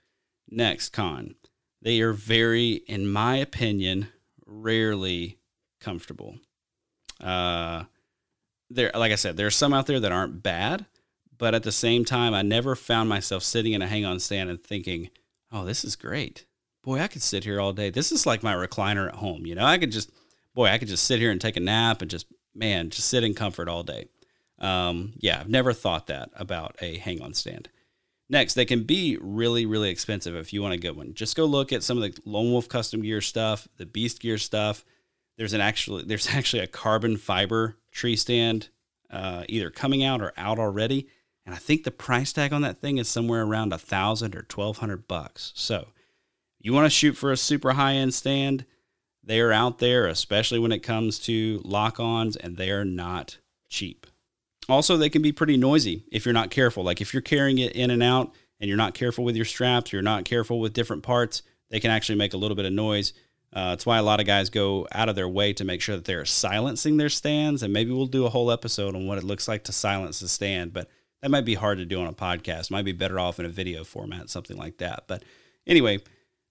Next 0.48 0.90
con, 0.90 1.36
they 1.80 2.00
are 2.00 2.12
very, 2.12 2.72
in 2.86 3.10
my 3.10 3.36
opinion, 3.36 4.08
rarely 4.44 5.38
comfortable. 5.80 6.38
Uh, 7.20 7.84
there, 8.68 8.90
like 8.94 9.12
I 9.12 9.16
said, 9.16 9.36
there 9.36 9.46
are 9.46 9.50
some 9.50 9.72
out 9.72 9.86
there 9.86 10.00
that 10.00 10.12
aren't 10.12 10.42
bad, 10.42 10.86
but 11.36 11.54
at 11.54 11.62
the 11.62 11.72
same 11.72 12.04
time, 12.04 12.34
I 12.34 12.42
never 12.42 12.74
found 12.74 13.08
myself 13.08 13.42
sitting 13.42 13.72
in 13.72 13.82
a 13.82 13.86
hang 13.86 14.04
on 14.04 14.20
stand 14.20 14.50
and 14.50 14.62
thinking, 14.62 15.10
"Oh, 15.52 15.64
this 15.64 15.84
is 15.84 15.96
great. 15.96 16.46
Boy, 16.82 17.00
I 17.00 17.08
could 17.08 17.22
sit 17.22 17.44
here 17.44 17.60
all 17.60 17.72
day. 17.72 17.90
This 17.90 18.10
is 18.12 18.26
like 18.26 18.42
my 18.42 18.54
recliner 18.54 19.08
at 19.08 19.16
home. 19.16 19.46
You 19.46 19.54
know, 19.54 19.64
I 19.64 19.78
could 19.78 19.92
just, 19.92 20.10
boy, 20.54 20.68
I 20.68 20.78
could 20.78 20.88
just 20.88 21.04
sit 21.04 21.20
here 21.20 21.30
and 21.30 21.40
take 21.40 21.56
a 21.56 21.60
nap 21.60 22.00
and 22.00 22.10
just, 22.10 22.26
man, 22.54 22.90
just 22.90 23.08
sit 23.08 23.24
in 23.24 23.34
comfort 23.34 23.68
all 23.68 23.82
day." 23.82 24.08
Um, 24.58 25.14
yeah, 25.18 25.40
I've 25.40 25.48
never 25.48 25.72
thought 25.72 26.06
that 26.08 26.30
about 26.34 26.76
a 26.80 26.98
hang 26.98 27.22
on 27.22 27.34
stand. 27.34 27.68
Next, 28.28 28.54
they 28.54 28.64
can 28.64 28.84
be 28.84 29.18
really, 29.20 29.66
really 29.66 29.90
expensive 29.90 30.36
if 30.36 30.52
you 30.52 30.62
want 30.62 30.74
a 30.74 30.78
good 30.78 30.96
one. 30.96 31.14
Just 31.14 31.36
go 31.36 31.46
look 31.46 31.72
at 31.72 31.82
some 31.82 32.00
of 32.00 32.02
the 32.02 32.20
Lone 32.24 32.52
Wolf 32.52 32.68
custom 32.68 33.02
gear 33.02 33.20
stuff, 33.20 33.66
the 33.76 33.86
Beast 33.86 34.20
gear 34.20 34.38
stuff. 34.38 34.84
There's 35.36 35.52
an 35.52 35.60
actually 35.60 36.04
there's 36.06 36.28
actually 36.28 36.62
a 36.62 36.68
carbon 36.68 37.16
fiber 37.16 37.78
tree 37.90 38.16
stand 38.16 38.68
uh, 39.10 39.44
either 39.48 39.70
coming 39.70 40.04
out 40.04 40.20
or 40.20 40.32
out 40.36 40.58
already, 40.58 41.08
and 41.44 41.54
I 41.54 41.58
think 41.58 41.82
the 41.82 41.90
price 41.90 42.32
tag 42.32 42.52
on 42.52 42.62
that 42.62 42.80
thing 42.80 42.98
is 42.98 43.08
somewhere 43.08 43.42
around 43.42 43.72
a 43.72 43.78
thousand 43.78 44.36
or 44.36 44.42
twelve 44.42 44.78
hundred 44.78 45.08
bucks. 45.08 45.52
So, 45.56 45.88
you 46.60 46.72
want 46.72 46.86
to 46.86 46.90
shoot 46.90 47.16
for 47.16 47.32
a 47.32 47.36
super 47.36 47.72
high 47.72 47.94
end 47.94 48.14
stand? 48.14 48.64
They 49.22 49.40
are 49.40 49.52
out 49.52 49.78
there, 49.78 50.06
especially 50.06 50.58
when 50.58 50.72
it 50.72 50.80
comes 50.80 51.18
to 51.20 51.60
lock-ons, 51.64 52.36
and 52.36 52.56
they 52.56 52.70
are 52.70 52.84
not 52.84 53.38
cheap. 53.68 54.06
Also, 54.68 54.96
they 54.96 55.10
can 55.10 55.22
be 55.22 55.32
pretty 55.32 55.56
noisy 55.56 56.04
if 56.10 56.24
you're 56.24 56.32
not 56.32 56.50
careful. 56.50 56.84
Like 56.84 57.00
if 57.00 57.12
you're 57.12 57.20
carrying 57.20 57.58
it 57.58 57.72
in 57.72 57.90
and 57.90 58.02
out 58.02 58.32
and 58.60 58.68
you're 58.68 58.76
not 58.76 58.94
careful 58.94 59.24
with 59.24 59.36
your 59.36 59.44
straps, 59.44 59.92
you're 59.92 60.02
not 60.02 60.24
careful 60.24 60.60
with 60.60 60.72
different 60.72 61.02
parts, 61.02 61.42
they 61.70 61.80
can 61.80 61.90
actually 61.90 62.18
make 62.18 62.34
a 62.34 62.36
little 62.36 62.56
bit 62.56 62.66
of 62.66 62.72
noise. 62.72 63.12
Uh, 63.52 63.70
that's 63.70 63.86
why 63.86 63.98
a 63.98 64.02
lot 64.02 64.20
of 64.20 64.26
guys 64.26 64.48
go 64.48 64.86
out 64.92 65.08
of 65.08 65.16
their 65.16 65.28
way 65.28 65.52
to 65.52 65.64
make 65.64 65.80
sure 65.80 65.96
that 65.96 66.04
they're 66.04 66.24
silencing 66.24 66.96
their 66.96 67.08
stands. 67.08 67.62
And 67.62 67.72
maybe 67.72 67.90
we'll 67.90 68.06
do 68.06 68.26
a 68.26 68.30
whole 68.30 68.50
episode 68.50 68.94
on 68.94 69.06
what 69.06 69.18
it 69.18 69.24
looks 69.24 69.48
like 69.48 69.64
to 69.64 69.72
silence 69.72 70.22
a 70.22 70.28
stand, 70.28 70.72
but 70.72 70.88
that 71.20 71.30
might 71.30 71.44
be 71.44 71.54
hard 71.54 71.78
to 71.78 71.84
do 71.84 72.00
on 72.00 72.06
a 72.06 72.12
podcast. 72.12 72.70
Might 72.70 72.84
be 72.84 72.92
better 72.92 73.18
off 73.18 73.40
in 73.40 73.46
a 73.46 73.50
video 73.50 73.82
format, 73.82 74.30
something 74.30 74.56
like 74.56 74.78
that. 74.78 75.04
But 75.08 75.24
anyway, 75.66 75.98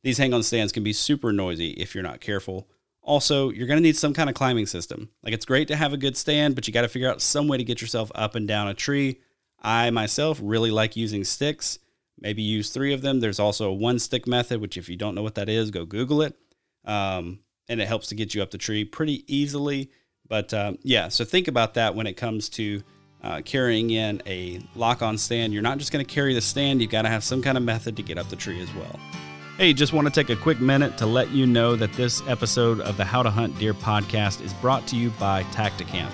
these 0.03 0.17
hang 0.17 0.33
on 0.33 0.43
stands 0.43 0.71
can 0.71 0.83
be 0.83 0.93
super 0.93 1.31
noisy 1.31 1.71
if 1.71 1.93
you're 1.93 2.03
not 2.03 2.21
careful. 2.21 2.67
Also, 3.01 3.49
you're 3.49 3.67
going 3.67 3.77
to 3.77 3.83
need 3.83 3.97
some 3.97 4.13
kind 4.13 4.29
of 4.29 4.35
climbing 4.35 4.65
system. 4.65 5.09
Like 5.23 5.33
it's 5.33 5.45
great 5.45 5.67
to 5.69 5.75
have 5.75 5.93
a 5.93 5.97
good 5.97 6.15
stand, 6.15 6.55
but 6.55 6.67
you 6.67 6.73
got 6.73 6.83
to 6.83 6.87
figure 6.87 7.09
out 7.09 7.21
some 7.21 7.47
way 7.47 7.57
to 7.57 7.63
get 7.63 7.81
yourself 7.81 8.11
up 8.13 8.35
and 8.35 8.47
down 8.47 8.67
a 8.67 8.73
tree. 8.73 9.19
I 9.61 9.89
myself 9.89 10.39
really 10.41 10.71
like 10.71 10.95
using 10.95 11.23
sticks. 11.23 11.79
Maybe 12.19 12.41
use 12.41 12.69
three 12.69 12.93
of 12.93 13.01
them. 13.01 13.19
There's 13.19 13.39
also 13.39 13.69
a 13.69 13.73
one 13.73 13.99
stick 13.99 14.27
method, 14.27 14.61
which 14.61 14.77
if 14.77 14.89
you 14.89 14.95
don't 14.95 15.15
know 15.15 15.23
what 15.23 15.35
that 15.35 15.49
is, 15.49 15.71
go 15.71 15.85
Google 15.85 16.21
it. 16.21 16.35
Um, 16.85 17.39
and 17.67 17.81
it 17.81 17.87
helps 17.87 18.07
to 18.07 18.15
get 18.15 18.33
you 18.33 18.41
up 18.41 18.51
the 18.51 18.57
tree 18.57 18.83
pretty 18.85 19.23
easily. 19.33 19.91
But 20.27 20.53
um, 20.53 20.77
yeah, 20.83 21.07
so 21.07 21.25
think 21.25 21.47
about 21.47 21.73
that 21.75 21.95
when 21.95 22.07
it 22.07 22.13
comes 22.13 22.49
to 22.49 22.83
uh, 23.23 23.41
carrying 23.43 23.89
in 23.89 24.21
a 24.25 24.61
lock 24.75 25.01
on 25.01 25.17
stand. 25.17 25.53
You're 25.53 25.61
not 25.61 25.77
just 25.77 25.91
going 25.91 26.05
to 26.05 26.13
carry 26.13 26.33
the 26.33 26.41
stand, 26.41 26.81
you've 26.81 26.91
got 26.91 27.03
to 27.03 27.09
have 27.09 27.23
some 27.23 27.41
kind 27.41 27.57
of 27.57 27.63
method 27.63 27.97
to 27.97 28.03
get 28.03 28.17
up 28.17 28.29
the 28.29 28.35
tree 28.35 28.61
as 28.61 28.73
well. 28.75 28.99
Hey, 29.59 29.73
just 29.73 29.91
want 29.91 30.07
to 30.07 30.13
take 30.13 30.29
a 30.29 30.41
quick 30.41 30.61
minute 30.61 30.97
to 30.99 31.05
let 31.05 31.31
you 31.31 31.45
know 31.45 31.75
that 31.75 31.91
this 31.91 32.25
episode 32.29 32.79
of 32.79 32.95
the 32.95 33.03
How 33.03 33.21
to 33.21 33.29
Hunt 33.29 33.59
Deer 33.59 33.73
podcast 33.73 34.39
is 34.39 34.53
brought 34.53 34.87
to 34.87 34.95
you 34.95 35.09
by 35.19 35.43
Tactacam. 35.51 36.09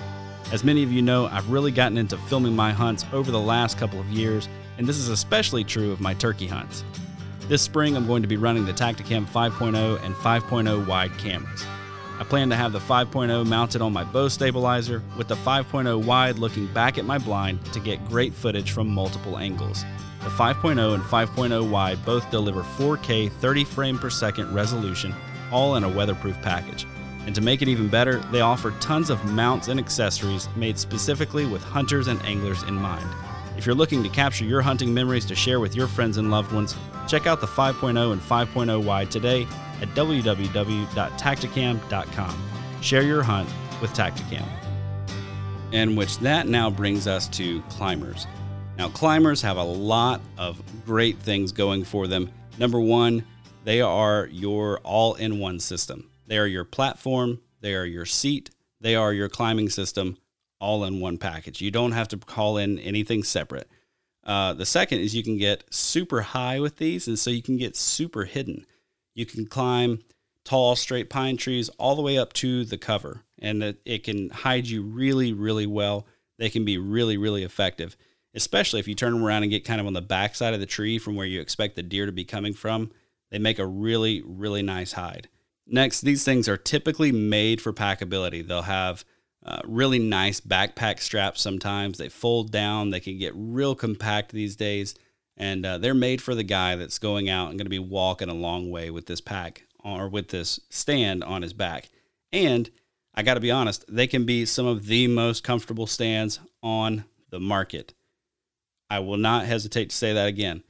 As 0.50 0.64
many 0.64 0.82
of 0.82 0.90
you 0.90 1.00
know, 1.00 1.26
I've 1.26 1.48
really 1.48 1.70
gotten 1.70 1.96
into 1.96 2.18
filming 2.18 2.56
my 2.56 2.72
hunts 2.72 3.04
over 3.12 3.30
the 3.30 3.38
last 3.38 3.78
couple 3.78 4.00
of 4.00 4.08
years, 4.08 4.48
and 4.78 4.86
this 4.88 4.96
is 4.96 5.08
especially 5.10 5.62
true 5.62 5.92
of 5.92 6.00
my 6.00 6.12
turkey 6.12 6.48
hunts. 6.48 6.82
This 7.42 7.62
spring, 7.62 7.96
I'm 7.96 8.08
going 8.08 8.22
to 8.22 8.26
be 8.26 8.36
running 8.36 8.66
the 8.66 8.72
Tactacam 8.72 9.26
5.0 9.26 10.02
and 10.04 10.14
5.0 10.16 10.84
wide 10.84 11.16
cameras. 11.16 11.64
I 12.18 12.24
plan 12.24 12.50
to 12.50 12.56
have 12.56 12.72
the 12.72 12.80
5.0 12.80 13.46
mounted 13.46 13.80
on 13.80 13.92
my 13.92 14.02
bow 14.02 14.26
stabilizer, 14.26 15.04
with 15.16 15.28
the 15.28 15.36
5.0 15.36 16.04
wide 16.04 16.40
looking 16.40 16.66
back 16.74 16.98
at 16.98 17.04
my 17.04 17.18
blind 17.18 17.64
to 17.66 17.78
get 17.78 18.04
great 18.08 18.34
footage 18.34 18.72
from 18.72 18.88
multiple 18.88 19.38
angles. 19.38 19.84
The 20.26 20.32
5.0 20.32 20.94
and 20.94 21.02
5.0 21.04 21.70
wide 21.70 22.04
both 22.04 22.28
deliver 22.32 22.64
4K 22.64 23.30
30 23.30 23.62
frame 23.62 23.96
per 23.96 24.10
second 24.10 24.52
resolution, 24.52 25.14
all 25.52 25.76
in 25.76 25.84
a 25.84 25.88
weatherproof 25.88 26.36
package. 26.42 26.84
And 27.26 27.34
to 27.36 27.40
make 27.40 27.62
it 27.62 27.68
even 27.68 27.86
better, 27.86 28.18
they 28.32 28.40
offer 28.40 28.72
tons 28.80 29.08
of 29.08 29.24
mounts 29.24 29.68
and 29.68 29.78
accessories 29.78 30.48
made 30.56 30.78
specifically 30.78 31.46
with 31.46 31.62
hunters 31.62 32.08
and 32.08 32.20
anglers 32.22 32.64
in 32.64 32.74
mind. 32.74 33.08
If 33.56 33.66
you're 33.66 33.76
looking 33.76 34.02
to 34.02 34.08
capture 34.08 34.44
your 34.44 34.62
hunting 34.62 34.92
memories 34.92 35.26
to 35.26 35.36
share 35.36 35.60
with 35.60 35.76
your 35.76 35.86
friends 35.86 36.16
and 36.16 36.28
loved 36.28 36.50
ones, 36.50 36.74
check 37.06 37.28
out 37.28 37.40
the 37.40 37.46
5.0 37.46 38.12
and 38.12 38.20
5.0 38.20 38.84
wide 38.84 39.12
today 39.12 39.46
at 39.80 39.88
www.tactacam.com. 39.90 42.50
Share 42.80 43.02
your 43.02 43.22
hunt 43.22 43.48
with 43.80 43.92
Tactacam. 43.92 44.48
And 45.72 45.96
which 45.96 46.18
that 46.18 46.48
now 46.48 46.68
brings 46.68 47.06
us 47.06 47.28
to 47.28 47.62
climbers. 47.68 48.26
Now, 48.78 48.90
climbers 48.90 49.40
have 49.40 49.56
a 49.56 49.62
lot 49.62 50.20
of 50.36 50.60
great 50.84 51.18
things 51.18 51.50
going 51.50 51.84
for 51.84 52.06
them. 52.06 52.30
Number 52.58 52.78
one, 52.78 53.24
they 53.64 53.80
are 53.80 54.28
your 54.30 54.80
all 54.80 55.14
in 55.14 55.38
one 55.38 55.60
system. 55.60 56.10
They 56.26 56.36
are 56.36 56.46
your 56.46 56.64
platform, 56.64 57.40
they 57.60 57.74
are 57.74 57.86
your 57.86 58.04
seat, 58.04 58.50
they 58.80 58.94
are 58.94 59.14
your 59.14 59.30
climbing 59.30 59.70
system, 59.70 60.18
all 60.60 60.84
in 60.84 61.00
one 61.00 61.16
package. 61.16 61.62
You 61.62 61.70
don't 61.70 61.92
have 61.92 62.08
to 62.08 62.18
call 62.18 62.58
in 62.58 62.78
anything 62.78 63.22
separate. 63.22 63.68
Uh, 64.24 64.52
the 64.52 64.66
second 64.66 65.00
is 65.00 65.14
you 65.14 65.22
can 65.22 65.38
get 65.38 65.64
super 65.72 66.20
high 66.20 66.60
with 66.60 66.76
these, 66.76 67.08
and 67.08 67.18
so 67.18 67.30
you 67.30 67.42
can 67.42 67.56
get 67.56 67.76
super 67.76 68.24
hidden. 68.24 68.66
You 69.14 69.24
can 69.24 69.46
climb 69.46 70.00
tall, 70.44 70.76
straight 70.76 71.08
pine 71.08 71.38
trees 71.38 71.70
all 71.78 71.96
the 71.96 72.02
way 72.02 72.18
up 72.18 72.34
to 72.34 72.64
the 72.64 72.76
cover, 72.76 73.22
and 73.38 73.62
it, 73.62 73.80
it 73.86 74.04
can 74.04 74.28
hide 74.28 74.66
you 74.66 74.82
really, 74.82 75.32
really 75.32 75.66
well. 75.66 76.06
They 76.38 76.50
can 76.50 76.66
be 76.66 76.76
really, 76.76 77.16
really 77.16 77.42
effective 77.42 77.96
especially 78.36 78.78
if 78.78 78.86
you 78.86 78.94
turn 78.94 79.14
them 79.14 79.24
around 79.24 79.42
and 79.42 79.50
get 79.50 79.64
kind 79.64 79.80
of 79.80 79.86
on 79.86 79.94
the 79.94 80.02
back 80.02 80.34
side 80.34 80.54
of 80.54 80.60
the 80.60 80.66
tree 80.66 80.98
from 80.98 81.16
where 81.16 81.26
you 81.26 81.40
expect 81.40 81.74
the 81.74 81.82
deer 81.82 82.06
to 82.06 82.12
be 82.12 82.24
coming 82.24 82.52
from. 82.52 82.90
They 83.30 83.38
make 83.38 83.58
a 83.58 83.66
really, 83.66 84.22
really 84.24 84.62
nice 84.62 84.92
hide. 84.92 85.28
Next, 85.66 86.02
these 86.02 86.22
things 86.22 86.48
are 86.48 86.56
typically 86.56 87.10
made 87.10 87.60
for 87.60 87.72
packability. 87.72 88.46
They'll 88.46 88.62
have 88.62 89.04
uh, 89.44 89.62
really 89.64 89.98
nice 89.98 90.40
backpack 90.40 91.00
straps 91.00 91.40
sometimes. 91.40 91.98
They 91.98 92.08
fold 92.08 92.52
down, 92.52 92.90
they 92.90 93.00
can 93.00 93.18
get 93.18 93.32
real 93.34 93.74
compact 93.74 94.30
these 94.32 94.54
days. 94.54 94.94
And 95.36 95.66
uh, 95.66 95.78
they're 95.78 95.94
made 95.94 96.22
for 96.22 96.34
the 96.34 96.44
guy 96.44 96.76
that's 96.76 96.98
going 96.98 97.28
out 97.28 97.48
and 97.48 97.58
going 97.58 97.66
to 97.66 97.70
be 97.70 97.78
walking 97.78 98.28
a 98.28 98.34
long 98.34 98.70
way 98.70 98.90
with 98.90 99.06
this 99.06 99.20
pack 99.20 99.66
or 99.82 100.08
with 100.08 100.28
this 100.28 100.60
stand 100.70 101.24
on 101.24 101.42
his 101.42 101.52
back. 101.52 101.90
And 102.32 102.70
I 103.14 103.22
got 103.22 103.34
to 103.34 103.40
be 103.40 103.50
honest, 103.50 103.84
they 103.88 104.06
can 104.06 104.24
be 104.24 104.44
some 104.44 104.66
of 104.66 104.86
the 104.86 105.08
most 105.08 105.42
comfortable 105.42 105.86
stands 105.86 106.38
on 106.62 107.04
the 107.30 107.40
market. 107.40 107.92
I 108.90 109.00
will 109.00 109.16
not 109.16 109.46
hesitate 109.46 109.90
to 109.90 109.96
say 109.96 110.12
that 110.12 110.28
again. 110.28 110.62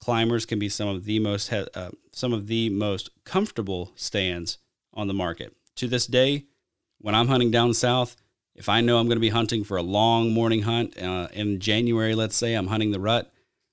Climbers 0.00 0.46
can 0.46 0.58
be 0.58 0.68
some 0.68 0.88
of 0.88 1.04
the 1.04 1.18
most 1.18 1.52
uh, 1.52 1.90
some 2.12 2.32
of 2.32 2.46
the 2.46 2.68
most 2.70 3.10
comfortable 3.24 3.92
stands 3.94 4.58
on 4.92 5.06
the 5.06 5.14
market. 5.14 5.54
To 5.76 5.86
this 5.86 6.06
day, 6.06 6.46
when 6.98 7.14
I'm 7.14 7.28
hunting 7.28 7.50
down 7.50 7.72
south, 7.74 8.16
if 8.54 8.68
I 8.68 8.80
know 8.80 8.98
I'm 8.98 9.06
going 9.06 9.16
to 9.16 9.20
be 9.20 9.28
hunting 9.28 9.64
for 9.64 9.76
a 9.76 9.82
long 9.82 10.32
morning 10.32 10.62
hunt 10.62 11.00
uh, 11.00 11.28
in 11.32 11.60
January, 11.60 12.14
let's 12.14 12.36
say 12.36 12.54
I'm 12.54 12.66
hunting 12.66 12.90
the 12.90 13.00
rut, 13.00 13.32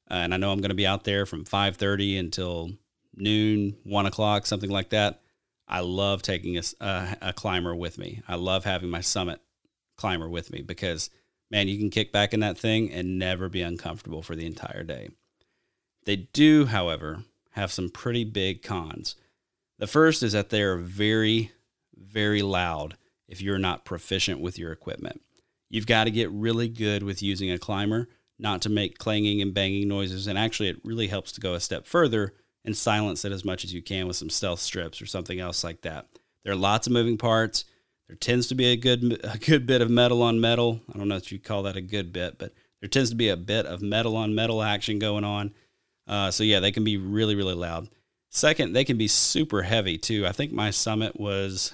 uh, 0.09 0.15
and 0.15 0.33
I 0.33 0.37
know 0.37 0.51
I'm 0.51 0.61
going 0.61 0.69
to 0.69 0.75
be 0.75 0.87
out 0.87 1.03
there 1.03 1.25
from 1.25 1.45
5:30 1.45 2.19
until 2.19 2.71
noon, 3.15 3.75
one 3.83 4.05
o'clock, 4.05 4.45
something 4.45 4.69
like 4.69 4.89
that. 4.89 5.21
I 5.67 5.81
love 5.81 6.21
taking 6.21 6.57
a, 6.57 6.61
a, 6.79 7.17
a 7.21 7.33
climber 7.33 7.75
with 7.75 7.97
me. 7.97 8.21
I 8.27 8.35
love 8.35 8.65
having 8.65 8.89
my 8.89 9.01
summit 9.01 9.39
climber 9.97 10.29
with 10.29 10.51
me 10.51 10.61
because 10.61 11.09
man, 11.51 11.67
you 11.67 11.77
can 11.77 11.89
kick 11.89 12.11
back 12.11 12.33
in 12.33 12.39
that 12.41 12.57
thing 12.57 12.91
and 12.91 13.19
never 13.19 13.49
be 13.49 13.61
uncomfortable 13.61 14.21
for 14.21 14.35
the 14.35 14.45
entire 14.45 14.83
day. 14.83 15.09
They 16.05 16.15
do, 16.15 16.65
however, 16.65 17.23
have 17.51 17.71
some 17.71 17.89
pretty 17.89 18.23
big 18.23 18.61
cons. 18.61 19.15
The 19.77 19.87
first 19.87 20.23
is 20.23 20.33
that 20.33 20.49
they 20.49 20.61
are 20.61 20.77
very, 20.77 21.51
very 21.95 22.41
loud 22.41 22.97
if 23.27 23.41
you're 23.41 23.59
not 23.59 23.85
proficient 23.85 24.39
with 24.39 24.57
your 24.57 24.71
equipment. 24.71 25.21
You've 25.69 25.85
got 25.85 26.05
to 26.05 26.11
get 26.11 26.31
really 26.31 26.67
good 26.67 27.03
with 27.03 27.21
using 27.21 27.51
a 27.51 27.59
climber 27.59 28.09
not 28.39 28.61
to 28.63 28.69
make 28.69 28.97
clanging 28.97 29.41
and 29.41 29.53
banging 29.53 29.87
noises. 29.87 30.25
And 30.27 30.37
actually, 30.37 30.69
it 30.69 30.79
really 30.83 31.07
helps 31.07 31.31
to 31.33 31.41
go 31.41 31.53
a 31.53 31.59
step 31.59 31.85
further 31.85 32.33
and 32.65 32.75
silence 32.75 33.25
it 33.25 33.31
as 33.31 33.45
much 33.45 33.63
as 33.63 33.73
you 33.73 33.81
can 33.81 34.07
with 34.07 34.15
some 34.15 34.29
stealth 34.29 34.59
strips 34.59 35.01
or 35.01 35.05
something 35.05 35.39
else 35.39 35.63
like 35.63 35.81
that. 35.81 36.07
There 36.43 36.53
are 36.53 36.57
lots 36.57 36.87
of 36.87 36.93
moving 36.93 37.17
parts. 37.17 37.65
There 38.09 38.15
tends 38.15 38.47
to 38.47 38.55
be 38.55 38.65
a 38.65 38.75
good 38.75 39.21
a 39.23 39.37
good 39.37 39.67
bit 39.67 39.81
of 39.81 39.89
metal 39.91 40.23
on 40.23 40.41
metal. 40.41 40.81
I 40.91 40.97
don't 40.97 41.07
know 41.07 41.15
if 41.15 41.31
you 41.31 41.37
call 41.37 41.63
that 41.63 41.77
a 41.77 41.81
good 41.81 42.11
bit, 42.11 42.39
but 42.39 42.53
there 42.81 42.89
tends 42.89 43.11
to 43.11 43.15
be 43.15 43.29
a 43.29 43.37
bit 43.37 43.67
of 43.67 43.83
metal 43.83 44.17
on 44.17 44.33
metal 44.33 44.63
action 44.63 44.97
going 44.97 45.23
on. 45.23 45.53
Uh, 46.07 46.31
so 46.31 46.43
yeah, 46.43 46.59
they 46.59 46.71
can 46.71 46.83
be 46.83 46.97
really 46.97 47.35
really 47.35 47.53
loud. 47.53 47.87
Second, 48.31 48.73
they 48.73 48.83
can 48.83 48.97
be 48.97 49.07
super 49.07 49.61
heavy 49.61 49.99
too. 49.99 50.25
I 50.25 50.31
think 50.31 50.51
my 50.51 50.71
summit 50.71 51.19
was, 51.19 51.71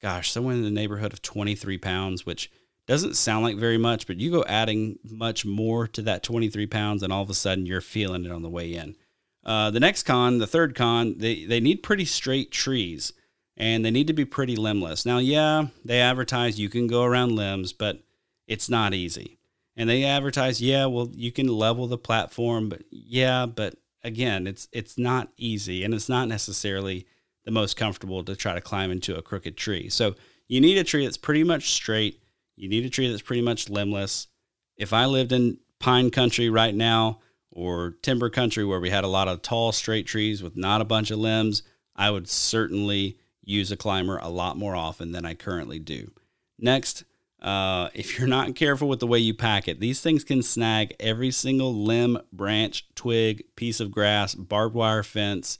gosh, 0.00 0.32
somewhere 0.32 0.54
in 0.54 0.62
the 0.62 0.70
neighborhood 0.70 1.12
of 1.12 1.22
23 1.22 1.78
pounds, 1.78 2.26
which 2.26 2.50
doesn't 2.88 3.14
sound 3.14 3.44
like 3.44 3.56
very 3.56 3.78
much, 3.78 4.08
but 4.08 4.18
you 4.18 4.32
go 4.32 4.44
adding 4.48 4.98
much 5.04 5.44
more 5.44 5.86
to 5.88 6.02
that 6.02 6.24
23 6.24 6.66
pounds, 6.66 7.04
and 7.04 7.12
all 7.12 7.22
of 7.22 7.30
a 7.30 7.34
sudden 7.34 7.66
you're 7.66 7.80
feeling 7.80 8.24
it 8.24 8.32
on 8.32 8.42
the 8.42 8.50
way 8.50 8.74
in. 8.74 8.96
Uh, 9.44 9.70
the 9.70 9.80
next 9.80 10.02
con, 10.04 10.38
the 10.38 10.46
third 10.46 10.74
con, 10.74 11.18
they, 11.18 11.44
they 11.44 11.60
need 11.60 11.84
pretty 11.84 12.04
straight 12.04 12.50
trees 12.50 13.12
and 13.56 13.84
they 13.84 13.90
need 13.90 14.06
to 14.06 14.12
be 14.12 14.24
pretty 14.24 14.56
limbless. 14.56 15.04
Now, 15.04 15.18
yeah, 15.18 15.66
they 15.84 16.00
advertise 16.00 16.58
you 16.58 16.68
can 16.68 16.86
go 16.86 17.04
around 17.04 17.36
limbs, 17.36 17.72
but 17.72 18.02
it's 18.46 18.68
not 18.68 18.94
easy. 18.94 19.38
And 19.76 19.88
they 19.88 20.04
advertise, 20.04 20.60
yeah, 20.60 20.86
well, 20.86 21.10
you 21.14 21.32
can 21.32 21.48
level 21.48 21.86
the 21.86 21.98
platform, 21.98 22.68
but 22.68 22.82
yeah, 22.90 23.46
but 23.46 23.76
again, 24.04 24.46
it's 24.46 24.68
it's 24.72 24.98
not 24.98 25.30
easy 25.36 25.84
and 25.84 25.94
it's 25.94 26.08
not 26.08 26.28
necessarily 26.28 27.06
the 27.44 27.50
most 27.50 27.76
comfortable 27.76 28.22
to 28.24 28.36
try 28.36 28.54
to 28.54 28.60
climb 28.60 28.90
into 28.90 29.16
a 29.16 29.22
crooked 29.22 29.56
tree. 29.56 29.88
So 29.88 30.14
you 30.48 30.60
need 30.60 30.78
a 30.78 30.84
tree 30.84 31.04
that's 31.04 31.16
pretty 31.16 31.44
much 31.44 31.72
straight. 31.72 32.22
You 32.56 32.68
need 32.68 32.84
a 32.84 32.90
tree 32.90 33.10
that's 33.10 33.22
pretty 33.22 33.42
much 33.42 33.70
limbless. 33.70 34.28
If 34.76 34.92
I 34.92 35.06
lived 35.06 35.32
in 35.32 35.58
pine 35.78 36.10
country 36.10 36.50
right 36.50 36.74
now 36.74 37.20
or 37.50 37.96
timber 38.02 38.30
country 38.30 38.64
where 38.64 38.80
we 38.80 38.90
had 38.90 39.04
a 39.04 39.08
lot 39.08 39.28
of 39.28 39.42
tall 39.42 39.72
straight 39.72 40.06
trees 40.06 40.42
with 40.42 40.56
not 40.56 40.80
a 40.80 40.86
bunch 40.86 41.10
of 41.10 41.18
limbs, 41.18 41.62
I 41.96 42.10
would 42.10 42.28
certainly 42.28 43.18
use 43.44 43.72
a 43.72 43.76
climber 43.76 44.18
a 44.18 44.28
lot 44.28 44.56
more 44.56 44.76
often 44.76 45.12
than 45.12 45.24
I 45.24 45.34
currently 45.34 45.78
do. 45.78 46.12
Next, 46.58 47.04
uh, 47.40 47.88
if 47.92 48.18
you're 48.18 48.28
not 48.28 48.54
careful 48.54 48.88
with 48.88 49.00
the 49.00 49.06
way 49.06 49.18
you 49.18 49.34
pack 49.34 49.66
it, 49.66 49.80
these 49.80 50.00
things 50.00 50.22
can 50.22 50.42
snag 50.42 50.94
every 51.00 51.32
single 51.32 51.74
limb, 51.74 52.18
branch, 52.32 52.86
twig, 52.94 53.42
piece 53.56 53.80
of 53.80 53.90
grass, 53.90 54.34
barbed 54.34 54.74
wire 54.74 55.02
fence, 55.02 55.58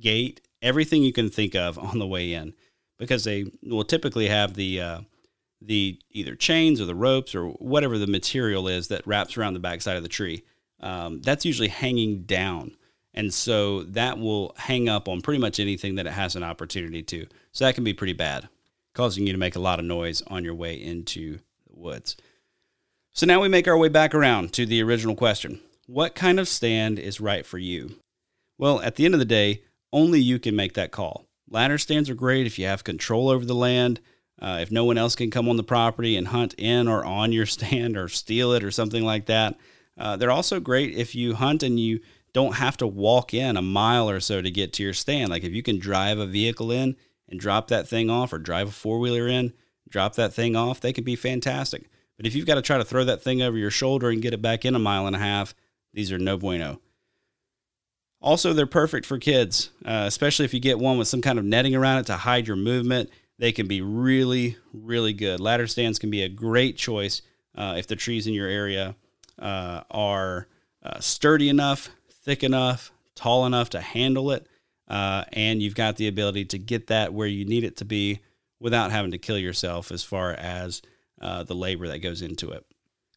gate, 0.00 0.40
everything 0.62 1.02
you 1.02 1.12
can 1.12 1.28
think 1.28 1.54
of 1.54 1.78
on 1.78 1.98
the 1.98 2.06
way 2.06 2.32
in, 2.32 2.54
because 2.98 3.24
they 3.24 3.44
will 3.62 3.84
typically 3.84 4.28
have 4.28 4.54
the 4.54 4.80
uh, 4.80 5.00
the 5.60 5.98
either 6.10 6.34
chains 6.34 6.80
or 6.80 6.86
the 6.86 6.94
ropes 6.94 7.34
or 7.34 7.48
whatever 7.48 7.98
the 7.98 8.06
material 8.06 8.68
is 8.68 8.88
that 8.88 9.06
wraps 9.06 9.36
around 9.36 9.54
the 9.54 9.60
backside 9.60 9.96
of 9.96 10.02
the 10.02 10.08
tree. 10.08 10.44
Um, 10.80 11.20
that's 11.22 11.44
usually 11.44 11.68
hanging 11.68 12.22
down. 12.22 12.76
And 13.16 13.32
so 13.32 13.82
that 13.84 14.18
will 14.18 14.54
hang 14.58 14.88
up 14.88 15.08
on 15.08 15.22
pretty 15.22 15.40
much 15.40 15.58
anything 15.58 15.94
that 15.94 16.06
it 16.06 16.12
has 16.12 16.36
an 16.36 16.42
opportunity 16.42 17.02
to. 17.04 17.26
So 17.52 17.64
that 17.64 17.74
can 17.74 17.84
be 17.84 17.94
pretty 17.94 18.12
bad, 18.12 18.48
causing 18.94 19.26
you 19.26 19.32
to 19.32 19.38
make 19.38 19.56
a 19.56 19.60
lot 19.60 19.78
of 19.78 19.86
noise 19.86 20.22
on 20.26 20.44
your 20.44 20.54
way 20.54 20.74
into 20.74 21.38
the 21.66 21.74
woods. 21.74 22.16
So 23.12 23.24
now 23.24 23.40
we 23.40 23.48
make 23.48 23.66
our 23.66 23.78
way 23.78 23.88
back 23.88 24.14
around 24.14 24.52
to 24.52 24.66
the 24.66 24.82
original 24.82 25.16
question 25.16 25.60
What 25.86 26.14
kind 26.14 26.38
of 26.38 26.46
stand 26.46 26.98
is 26.98 27.20
right 27.20 27.46
for 27.46 27.56
you? 27.56 27.96
Well, 28.58 28.80
at 28.82 28.96
the 28.96 29.06
end 29.06 29.14
of 29.14 29.20
the 29.20 29.24
day, 29.24 29.62
only 29.92 30.20
you 30.20 30.38
can 30.38 30.54
make 30.54 30.74
that 30.74 30.92
call. 30.92 31.26
Ladder 31.48 31.78
stands 31.78 32.10
are 32.10 32.14
great 32.14 32.46
if 32.46 32.58
you 32.58 32.66
have 32.66 32.84
control 32.84 33.30
over 33.30 33.44
the 33.44 33.54
land. 33.54 34.00
Uh, 34.38 34.58
if 34.60 34.70
no 34.70 34.84
one 34.84 34.98
else 34.98 35.16
can 35.16 35.30
come 35.30 35.48
on 35.48 35.56
the 35.56 35.62
property 35.62 36.16
and 36.16 36.28
hunt 36.28 36.54
in 36.58 36.88
or 36.88 37.04
on 37.04 37.32
your 37.32 37.46
stand 37.46 37.96
or 37.96 38.08
steal 38.08 38.52
it 38.52 38.62
or 38.62 38.70
something 38.70 39.04
like 39.04 39.26
that. 39.26 39.56
Uh, 39.98 40.16
they're 40.16 40.30
also 40.30 40.60
great 40.60 40.94
if 40.94 41.14
you 41.14 41.34
hunt 41.34 41.62
and 41.62 41.80
you 41.80 42.00
don't 42.36 42.56
have 42.56 42.76
to 42.76 42.86
walk 42.86 43.32
in 43.32 43.56
a 43.56 43.62
mile 43.62 44.10
or 44.10 44.20
so 44.20 44.42
to 44.42 44.50
get 44.50 44.74
to 44.74 44.82
your 44.82 44.92
stand. 44.92 45.30
Like 45.30 45.42
if 45.42 45.54
you 45.54 45.62
can 45.62 45.78
drive 45.78 46.18
a 46.18 46.26
vehicle 46.26 46.70
in 46.70 46.94
and 47.30 47.40
drop 47.40 47.68
that 47.68 47.88
thing 47.88 48.10
off 48.10 48.30
or 48.30 48.36
drive 48.36 48.68
a 48.68 48.72
four 48.72 48.98
wheeler 48.98 49.26
in, 49.26 49.54
drop 49.88 50.16
that 50.16 50.34
thing 50.34 50.54
off, 50.54 50.78
they 50.78 50.92
can 50.92 51.02
be 51.02 51.16
fantastic. 51.16 51.88
But 52.18 52.26
if 52.26 52.34
you've 52.34 52.44
got 52.44 52.56
to 52.56 52.62
try 52.62 52.76
to 52.76 52.84
throw 52.84 53.04
that 53.04 53.22
thing 53.22 53.40
over 53.40 53.56
your 53.56 53.70
shoulder 53.70 54.10
and 54.10 54.20
get 54.20 54.34
it 54.34 54.42
back 54.42 54.66
in 54.66 54.74
a 54.74 54.78
mile 54.78 55.06
and 55.06 55.16
a 55.16 55.18
half, 55.18 55.54
these 55.94 56.12
are 56.12 56.18
no 56.18 56.36
bueno. 56.36 56.78
Also, 58.20 58.52
they're 58.52 58.66
perfect 58.66 59.06
for 59.06 59.16
kids, 59.16 59.70
uh, 59.86 60.04
especially 60.06 60.44
if 60.44 60.52
you 60.52 60.60
get 60.60 60.78
one 60.78 60.98
with 60.98 61.08
some 61.08 61.22
kind 61.22 61.38
of 61.38 61.44
netting 61.46 61.74
around 61.74 62.00
it 62.00 62.06
to 62.06 62.18
hide 62.18 62.46
your 62.46 62.56
movement. 62.56 63.08
They 63.38 63.52
can 63.52 63.66
be 63.66 63.80
really, 63.80 64.58
really 64.74 65.14
good. 65.14 65.40
Ladder 65.40 65.66
stands 65.66 65.98
can 65.98 66.10
be 66.10 66.22
a 66.22 66.28
great 66.28 66.76
choice 66.76 67.22
uh, 67.54 67.76
if 67.78 67.86
the 67.86 67.96
trees 67.96 68.26
in 68.26 68.34
your 68.34 68.48
area 68.48 68.94
uh, 69.38 69.84
are 69.90 70.48
uh, 70.82 71.00
sturdy 71.00 71.48
enough 71.48 71.88
thick 72.26 72.42
enough, 72.42 72.92
tall 73.14 73.46
enough 73.46 73.70
to 73.70 73.80
handle 73.80 74.32
it, 74.32 74.46
uh, 74.88 75.24
and 75.32 75.62
you've 75.62 75.74
got 75.74 75.96
the 75.96 76.08
ability 76.08 76.44
to 76.44 76.58
get 76.58 76.88
that 76.88 77.14
where 77.14 77.26
you 77.26 77.44
need 77.44 77.64
it 77.64 77.76
to 77.78 77.84
be 77.84 78.18
without 78.60 78.90
having 78.90 79.12
to 79.12 79.18
kill 79.18 79.38
yourself 79.38 79.90
as 79.90 80.02
far 80.02 80.32
as 80.32 80.82
uh, 81.20 81.44
the 81.44 81.54
labor 81.54 81.86
that 81.88 82.00
goes 82.00 82.20
into 82.22 82.50
it. 82.50 82.66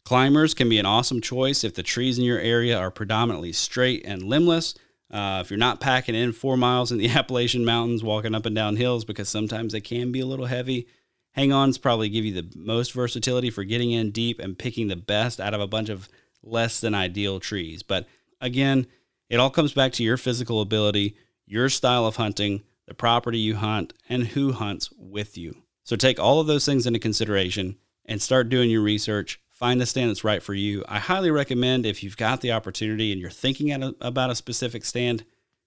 Climbers 0.05 0.53
can 0.53 0.69
be 0.69 0.77
an 0.77 0.85
awesome 0.85 1.21
choice 1.21 1.63
if 1.63 1.73
the 1.73 1.83
trees 1.83 2.17
in 2.17 2.23
your 2.23 2.39
area 2.39 2.77
are 2.77 2.91
predominantly 2.91 3.51
straight 3.51 4.05
and 4.05 4.23
limbless. 4.23 4.75
Uh, 5.11 5.39
if 5.43 5.49
you're 5.49 5.57
not 5.57 5.79
packing 5.79 6.15
in 6.15 6.31
four 6.31 6.55
miles 6.55 6.91
in 6.91 6.99
the 6.99 7.09
Appalachian 7.15 7.65
Mountains, 7.65 8.03
walking 8.03 8.35
up 8.35 8.45
and 8.45 8.55
down 8.55 8.75
hills, 8.75 9.05
because 9.05 9.27
sometimes 9.27 9.73
they 9.73 9.81
can 9.81 10.11
be 10.11 10.19
a 10.19 10.25
little 10.25 10.45
heavy, 10.45 10.87
hang 11.31 11.51
ons 11.51 11.77
probably 11.77 12.09
give 12.09 12.25
you 12.25 12.33
the 12.33 12.49
most 12.55 12.93
versatility 12.93 13.49
for 13.49 13.63
getting 13.63 13.91
in 13.91 14.11
deep 14.11 14.39
and 14.39 14.57
picking 14.57 14.87
the 14.87 14.95
best 14.95 15.39
out 15.39 15.53
of 15.53 15.61
a 15.61 15.67
bunch 15.67 15.89
of 15.89 16.07
less 16.43 16.79
than 16.79 16.93
ideal 16.93 17.39
trees. 17.39 17.83
But 17.83 18.07
again, 18.39 18.87
it 19.29 19.39
all 19.39 19.49
comes 19.49 19.73
back 19.73 19.93
to 19.93 20.03
your 20.03 20.17
physical 20.17 20.61
ability, 20.61 21.15
your 21.45 21.69
style 21.69 22.05
of 22.05 22.15
hunting, 22.15 22.63
the 22.87 22.93
property 22.93 23.37
you 23.37 23.55
hunt, 23.55 23.93
and 24.09 24.27
who 24.27 24.51
hunts 24.51 24.89
with 24.97 25.37
you. 25.37 25.63
So 25.83 25.95
take 25.95 26.19
all 26.19 26.39
of 26.39 26.47
those 26.47 26.65
things 26.65 26.87
into 26.87 26.99
consideration 26.99 27.77
and 28.05 28.21
start 28.21 28.49
doing 28.49 28.69
your 28.69 28.81
research. 28.81 29.39
Find 29.49 29.79
the 29.79 29.85
stand 29.85 30.09
that's 30.09 30.23
right 30.23 30.41
for 30.41 30.53
you. 30.53 30.83
I 30.87 30.99
highly 30.99 31.31
recommend 31.31 31.85
if 31.85 32.01
you've 32.01 32.17
got 32.17 32.41
the 32.41 32.51
opportunity 32.51 33.11
and 33.11 33.21
you're 33.21 33.29
thinking 33.29 33.71
about 34.01 34.31
a 34.31 34.35
specific 34.35 34.83
stand, 34.83 35.25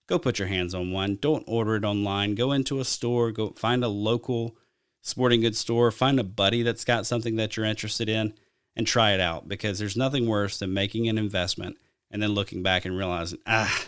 go 0.08 0.18
put 0.18 0.38
your 0.38 0.48
hands 0.48 0.74
on 0.74 0.90
one. 0.90 1.16
Don't 1.20 1.44
order 1.46 1.76
it 1.76 1.84
online. 1.84 2.34
Go 2.34 2.52
into 2.52 2.80
a 2.80 2.84
store, 2.84 3.30
go 3.30 3.50
find 3.50 3.84
a 3.84 3.88
local 3.88 4.56
sporting 5.02 5.40
goods 5.40 5.58
store, 5.58 5.90
find 5.90 6.18
a 6.18 6.24
buddy 6.24 6.62
that's 6.62 6.84
got 6.84 7.06
something 7.06 7.36
that 7.36 7.56
you're 7.56 7.66
interested 7.66 8.08
in 8.08 8.34
and 8.74 8.86
try 8.86 9.12
it 9.12 9.20
out 9.20 9.46
because 9.46 9.78
there's 9.78 9.96
nothing 9.96 10.26
worse 10.26 10.58
than 10.58 10.74
making 10.74 11.08
an 11.08 11.18
investment 11.18 11.76
and 12.12 12.22
then 12.22 12.30
looking 12.30 12.62
back 12.62 12.84
and 12.84 12.96
realizing, 12.96 13.40
ah, 13.46 13.84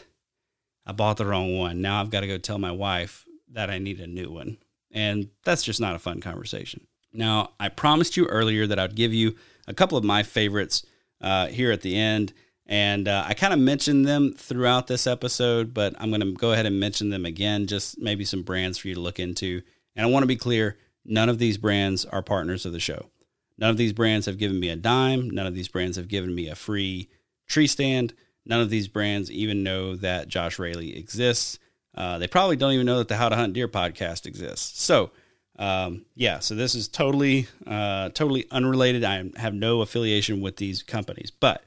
I 0.86 0.92
bought 0.92 1.18
the 1.18 1.26
wrong 1.26 1.56
one. 1.56 1.80
Now 1.80 2.00
I've 2.00 2.10
got 2.10 2.20
to 2.20 2.26
go 2.26 2.38
tell 2.38 2.58
my 2.58 2.72
wife 2.72 3.24
that 3.52 3.70
I 3.70 3.78
need 3.78 4.00
a 4.00 4.06
new 4.06 4.30
one. 4.30 4.56
And 4.90 5.28
that's 5.44 5.62
just 5.62 5.80
not 5.80 5.94
a 5.94 5.98
fun 5.98 6.20
conversation. 6.20 6.86
Now, 7.12 7.52
I 7.60 7.68
promised 7.68 8.16
you 8.16 8.26
earlier 8.26 8.66
that 8.66 8.78
I'd 8.78 8.96
give 8.96 9.14
you 9.14 9.36
a 9.68 9.74
couple 9.74 9.96
of 9.96 10.04
my 10.04 10.22
favorites 10.22 10.84
uh, 11.20 11.46
here 11.46 11.70
at 11.70 11.82
the 11.82 11.96
end. 11.96 12.32
And 12.66 13.06
uh, 13.08 13.24
I 13.26 13.34
kind 13.34 13.52
of 13.52 13.58
mentioned 13.58 14.06
them 14.06 14.34
throughout 14.36 14.86
this 14.86 15.06
episode, 15.06 15.74
but 15.74 15.94
I'm 15.98 16.10
going 16.10 16.22
to 16.22 16.32
go 16.32 16.52
ahead 16.52 16.66
and 16.66 16.80
mention 16.80 17.10
them 17.10 17.26
again, 17.26 17.66
just 17.66 17.98
maybe 17.98 18.24
some 18.24 18.42
brands 18.42 18.78
for 18.78 18.88
you 18.88 18.94
to 18.94 19.00
look 19.00 19.20
into. 19.20 19.62
And 19.94 20.06
I 20.06 20.10
want 20.10 20.22
to 20.22 20.28
be 20.28 20.36
clear 20.36 20.78
none 21.04 21.28
of 21.28 21.38
these 21.38 21.58
brands 21.58 22.04
are 22.04 22.22
partners 22.22 22.64
of 22.64 22.72
the 22.72 22.80
show. 22.80 23.10
None 23.58 23.70
of 23.70 23.76
these 23.76 23.92
brands 23.92 24.26
have 24.26 24.38
given 24.38 24.58
me 24.58 24.70
a 24.70 24.76
dime. 24.76 25.30
None 25.30 25.46
of 25.46 25.54
these 25.54 25.68
brands 25.68 25.96
have 25.96 26.08
given 26.08 26.34
me 26.34 26.48
a 26.48 26.56
free 26.56 27.08
tree 27.46 27.66
stand. 27.66 28.14
None 28.46 28.60
of 28.60 28.70
these 28.70 28.88
brands 28.88 29.30
even 29.30 29.62
know 29.62 29.96
that 29.96 30.28
Josh 30.28 30.58
Raley 30.58 30.96
exists. 30.96 31.58
Uh, 31.94 32.18
they 32.18 32.26
probably 32.26 32.56
don't 32.56 32.72
even 32.72 32.86
know 32.86 32.98
that 32.98 33.08
the 33.08 33.16
How 33.16 33.28
to 33.28 33.36
Hunt 33.36 33.54
Deer 33.54 33.68
podcast 33.68 34.26
exists. 34.26 34.82
So, 34.82 35.10
um, 35.58 36.04
yeah, 36.14 36.40
so 36.40 36.54
this 36.54 36.74
is 36.74 36.88
totally, 36.88 37.46
uh, 37.66 38.10
totally 38.10 38.46
unrelated. 38.50 39.04
I 39.04 39.30
have 39.36 39.54
no 39.54 39.80
affiliation 39.80 40.40
with 40.40 40.56
these 40.56 40.82
companies. 40.82 41.30
But 41.30 41.64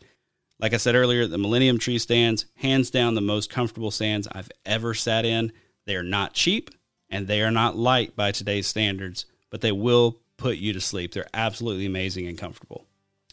like 0.59 0.73
I 0.73 0.77
said 0.77 0.95
earlier, 0.95 1.27
the 1.27 1.37
Millennium 1.37 1.77
tree 1.77 1.97
stands, 1.97 2.45
hands 2.55 2.89
down, 2.89 3.15
the 3.15 3.21
most 3.21 3.49
comfortable 3.49 3.91
stands 3.91 4.27
I've 4.31 4.51
ever 4.65 4.93
sat 4.93 5.25
in. 5.25 5.53
They 5.85 5.95
are 5.95 6.03
not 6.03 6.33
cheap 6.33 6.69
and 7.09 7.27
they 7.27 7.41
are 7.41 7.51
not 7.51 7.77
light 7.77 8.15
by 8.15 8.31
today's 8.31 8.67
standards, 8.67 9.25
but 9.49 9.61
they 9.61 9.71
will 9.71 10.19
put 10.37 10.57
you 10.57 10.73
to 10.73 10.81
sleep. 10.81 11.13
They're 11.13 11.29
absolutely 11.33 11.85
amazing 11.85 12.27
and 12.27 12.37
comfortable. 12.37 12.85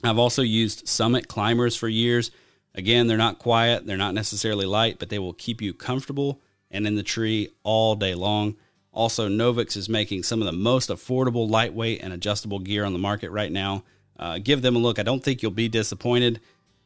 I've 0.05 0.19
also 0.19 0.43
used 0.43 0.87
Summit 0.87 1.29
climbers 1.29 1.77
for 1.77 1.88
years. 1.88 2.31
Again, 2.75 3.07
they're 3.07 3.17
not 3.17 3.38
quiet, 3.38 3.87
they're 3.87 3.97
not 3.97 4.14
necessarily 4.14 4.67
light, 4.67 4.99
but 4.99 5.09
they 5.09 5.19
will 5.19 5.33
keep 5.33 5.62
you 5.62 5.73
comfortable 5.73 6.40
and 6.71 6.87
in 6.87 6.97
the 6.97 7.03
tree 7.03 7.49
all 7.62 7.95
day 7.95 8.14
long. 8.14 8.57
Also, 8.93 9.29
Novix 9.29 9.77
is 9.77 9.88
making 9.88 10.23
some 10.23 10.40
of 10.40 10.47
the 10.47 10.53
most 10.53 10.90
affordable, 10.90 11.49
lightweight, 11.49 12.03
and 12.03 12.12
adjustable 12.12 12.59
gear 12.59 12.85
on 12.85 12.93
the 12.93 12.99
market 12.99 13.31
right 13.31 13.51
now. 13.51 13.85
Uh, 14.19 14.38
give 14.38 14.62
them 14.62 14.77
a 14.77 14.79
look. 14.79 14.99
I 14.99 15.03
don't 15.03 15.23
think 15.23 15.43
you'll 15.43 15.51
be 15.53 15.69
disappointed. 15.69 16.40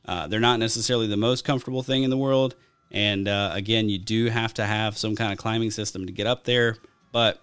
Uh, 0.05 0.27
they're 0.27 0.41
not 0.41 0.59
necessarily 0.59 1.07
the 1.07 1.17
most 1.17 1.45
comfortable 1.45 1.83
thing 1.83 2.03
in 2.03 2.11
the 2.11 2.17
world. 2.17 2.55
And 2.91 3.29
uh, 3.29 3.51
again, 3.53 3.89
you 3.89 3.99
do 3.99 4.27
have 4.27 4.55
to 4.55 4.65
have 4.65 4.97
some 4.97 5.17
kind 5.17 5.33
of 5.33 5.39
climbing 5.39 5.71
system 5.71 6.07
to 6.07 6.13
get 6.13 6.27
up 6.27 6.45
there, 6.45 6.77
but 7.13 7.43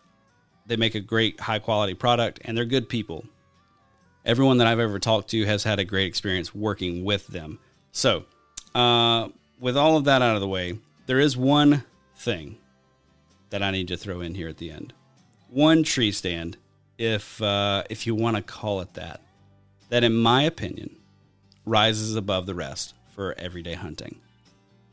they 0.66 0.76
make 0.76 0.96
a 0.96 1.00
great, 1.00 1.40
high 1.40 1.60
quality 1.60 1.94
product 1.94 2.40
and 2.44 2.58
they're 2.58 2.66
good 2.66 2.90
people 2.90 3.26
everyone 4.26 4.58
that 4.58 4.68
I've 4.68 4.80
ever 4.80 5.00
talked 5.00 5.30
to 5.30 5.46
has 5.46 5.64
had 5.64 5.80
a 5.80 5.86
great 5.86 6.08
experience 6.08 6.54
working 6.54 7.04
with 7.04 7.28
them. 7.28 7.60
So, 7.92 8.26
uh, 8.74 9.30
with 9.60 9.78
all 9.78 9.96
of 9.98 10.06
that 10.06 10.22
out 10.22 10.36
of 10.36 10.42
the 10.42 10.48
way, 10.48 10.78
there 11.06 11.20
is 11.20 11.38
one 11.38 11.84
thing, 12.16 12.58
that 13.50 13.64
I 13.64 13.72
need 13.72 13.88
to 13.88 13.98
throw 13.98 14.22
in 14.22 14.36
here 14.36 14.50
at 14.50 14.58
the 14.58 14.72
end. 14.72 14.94
One 15.50 15.84
tree 15.84 16.12
stand, 16.12 16.58
if 16.98 17.42
uh, 17.42 17.84
if 17.90 18.06
you 18.06 18.16
want 18.16 18.36
to 18.36 18.42
call 18.42 18.82
it 18.82 18.94
that, 18.96 19.22
that 19.90 20.04
in 20.04 20.14
my 20.14 20.44
opinion 20.44 20.96
rises 21.66 22.16
above 22.16 22.48
the 22.48 22.56
rest 22.56 22.94
for 23.16 23.34
everyday 23.38 23.74
hunting. 23.74 24.20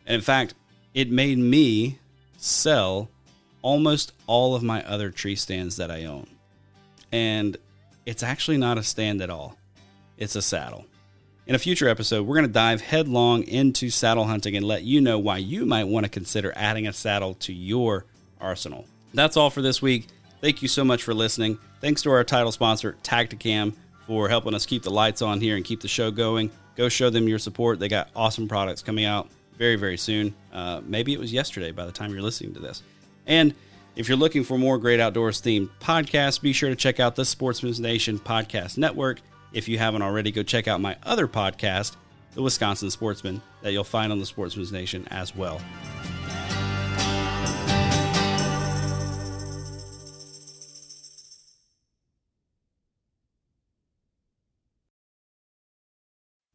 And 0.07 0.15
in 0.15 0.21
fact, 0.21 0.55
it 0.95 1.11
made 1.11 1.39
me 1.39 1.99
sell 2.37 3.09
almost 3.63 4.13
all 4.27 4.55
of 4.55 4.63
my 4.63 4.85
other 4.85 5.11
tree 5.11 5.37
stands 5.37 5.77
that 5.77 5.91
I 5.91 6.05
own. 6.05 6.27
And 7.11 7.57
it's 8.07 8.23
actually 8.23 8.57
not 8.57 8.79
a 8.79 8.83
stand 8.83 9.23
at 9.23 9.31
all. 9.31 9.57
It's 10.17 10.37
a 10.37 10.43
saddle. 10.43 10.87
In 11.47 11.55
a 11.55 11.59
future 11.59 11.89
episode, 11.89 12.27
we're 12.27 12.37
going 12.37 12.47
to 12.47 12.53
dive 12.53 12.81
headlong 12.81 13.43
into 13.45 13.91
saddle 13.91 14.25
hunting 14.25 14.57
and 14.57 14.65
let 14.65 14.85
you 14.85 15.01
know 15.01 15.19
why 15.19 15.39
you 15.39 15.67
might 15.67 15.85
want 15.85 16.05
to 16.05 16.11
consider 16.11 16.53
adding 16.55 16.87
a 16.87 16.93
saddle 16.93 17.35
to 17.35 17.53
your 17.53 18.05
arsenal. 18.41 18.87
That's 19.13 19.37
all 19.37 19.51
for 19.51 19.61
this 19.61 19.83
week. 19.83 20.07
Thank 20.41 20.63
you 20.63 20.69
so 20.69 20.85
much 20.85 21.03
for 21.03 21.15
listening. 21.15 21.59
Thanks 21.81 22.03
to 22.03 22.11
our 22.11 22.25
title 22.25 22.53
sponsor, 22.53 22.97
Tactacam, 23.03 23.75
for 24.07 24.29
helping 24.29 24.55
us 24.55 24.67
keep 24.67 24.83
the 24.83 24.91
lights 24.91 25.23
on 25.23 25.41
here 25.41 25.57
and 25.57 25.65
keep 25.65 25.81
the 25.81 25.89
show 25.89 26.11
going. 26.11 26.51
Go 26.77 26.89
show 26.89 27.11
them 27.11 27.29
your 27.29 27.39
support. 27.39 27.79
They 27.79 27.89
got 27.89 28.09
awesome 28.15 28.49
products 28.49 28.83
coming 28.83 29.05
out 29.05 29.29
very, 29.59 29.77
very 29.77 29.97
soon. 29.97 30.35
Uh, 30.53 30.81
maybe 30.85 31.13
it 31.13 31.21
was 31.21 31.33
yesterday 31.33 31.71
by 31.71 31.87
the 31.87 31.93
time 31.93 32.13
you're 32.13 32.23
listening 32.23 32.55
to 32.55 32.61
this. 32.61 32.83
And 33.27 33.55
if 33.95 34.09
you're 34.09 34.17
looking 34.17 34.45
for 34.45 34.57
more 34.57 34.79
great 34.79 35.01
outdoors 35.01 35.43
themed 35.43 35.69
podcasts, 35.81 36.41
be 36.41 36.53
sure 36.53 36.71
to 36.71 36.77
check 36.77 36.99
out 36.99 37.15
the 37.15 37.25
Sportsmen's 37.25 37.79
Nation 37.79 38.19
Podcast 38.19 38.79
Network. 38.79 39.21
If 39.53 39.69
you 39.69 39.79
haven't 39.79 40.03
already, 40.03 40.31
go 40.31 40.43
check 40.43 40.67
out 40.67 40.81
my 40.81 40.97
other 41.03 41.29
podcast, 41.29 41.97
The 42.35 42.43
Wisconsin 42.43 42.91
Sportsman, 42.91 43.43
that 43.61 43.73
you'll 43.73 43.85
find 43.85 44.11
on 44.11 44.19
the 44.19 44.27
Sportsmen's 44.27 44.73
Nation 44.73 45.07
as 45.11 45.37
well. 45.37 45.61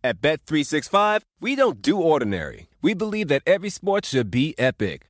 At 0.04 0.22
Bet365, 0.22 1.22
we 1.42 1.56
don't 1.56 1.82
do 1.82 2.00
ordinary. 2.00 2.70
We 2.82 2.94
believe 2.94 3.28
that 3.28 3.42
every 3.46 3.70
sport 3.70 4.06
should 4.06 4.32
be 4.32 4.56
epic. 4.58 5.10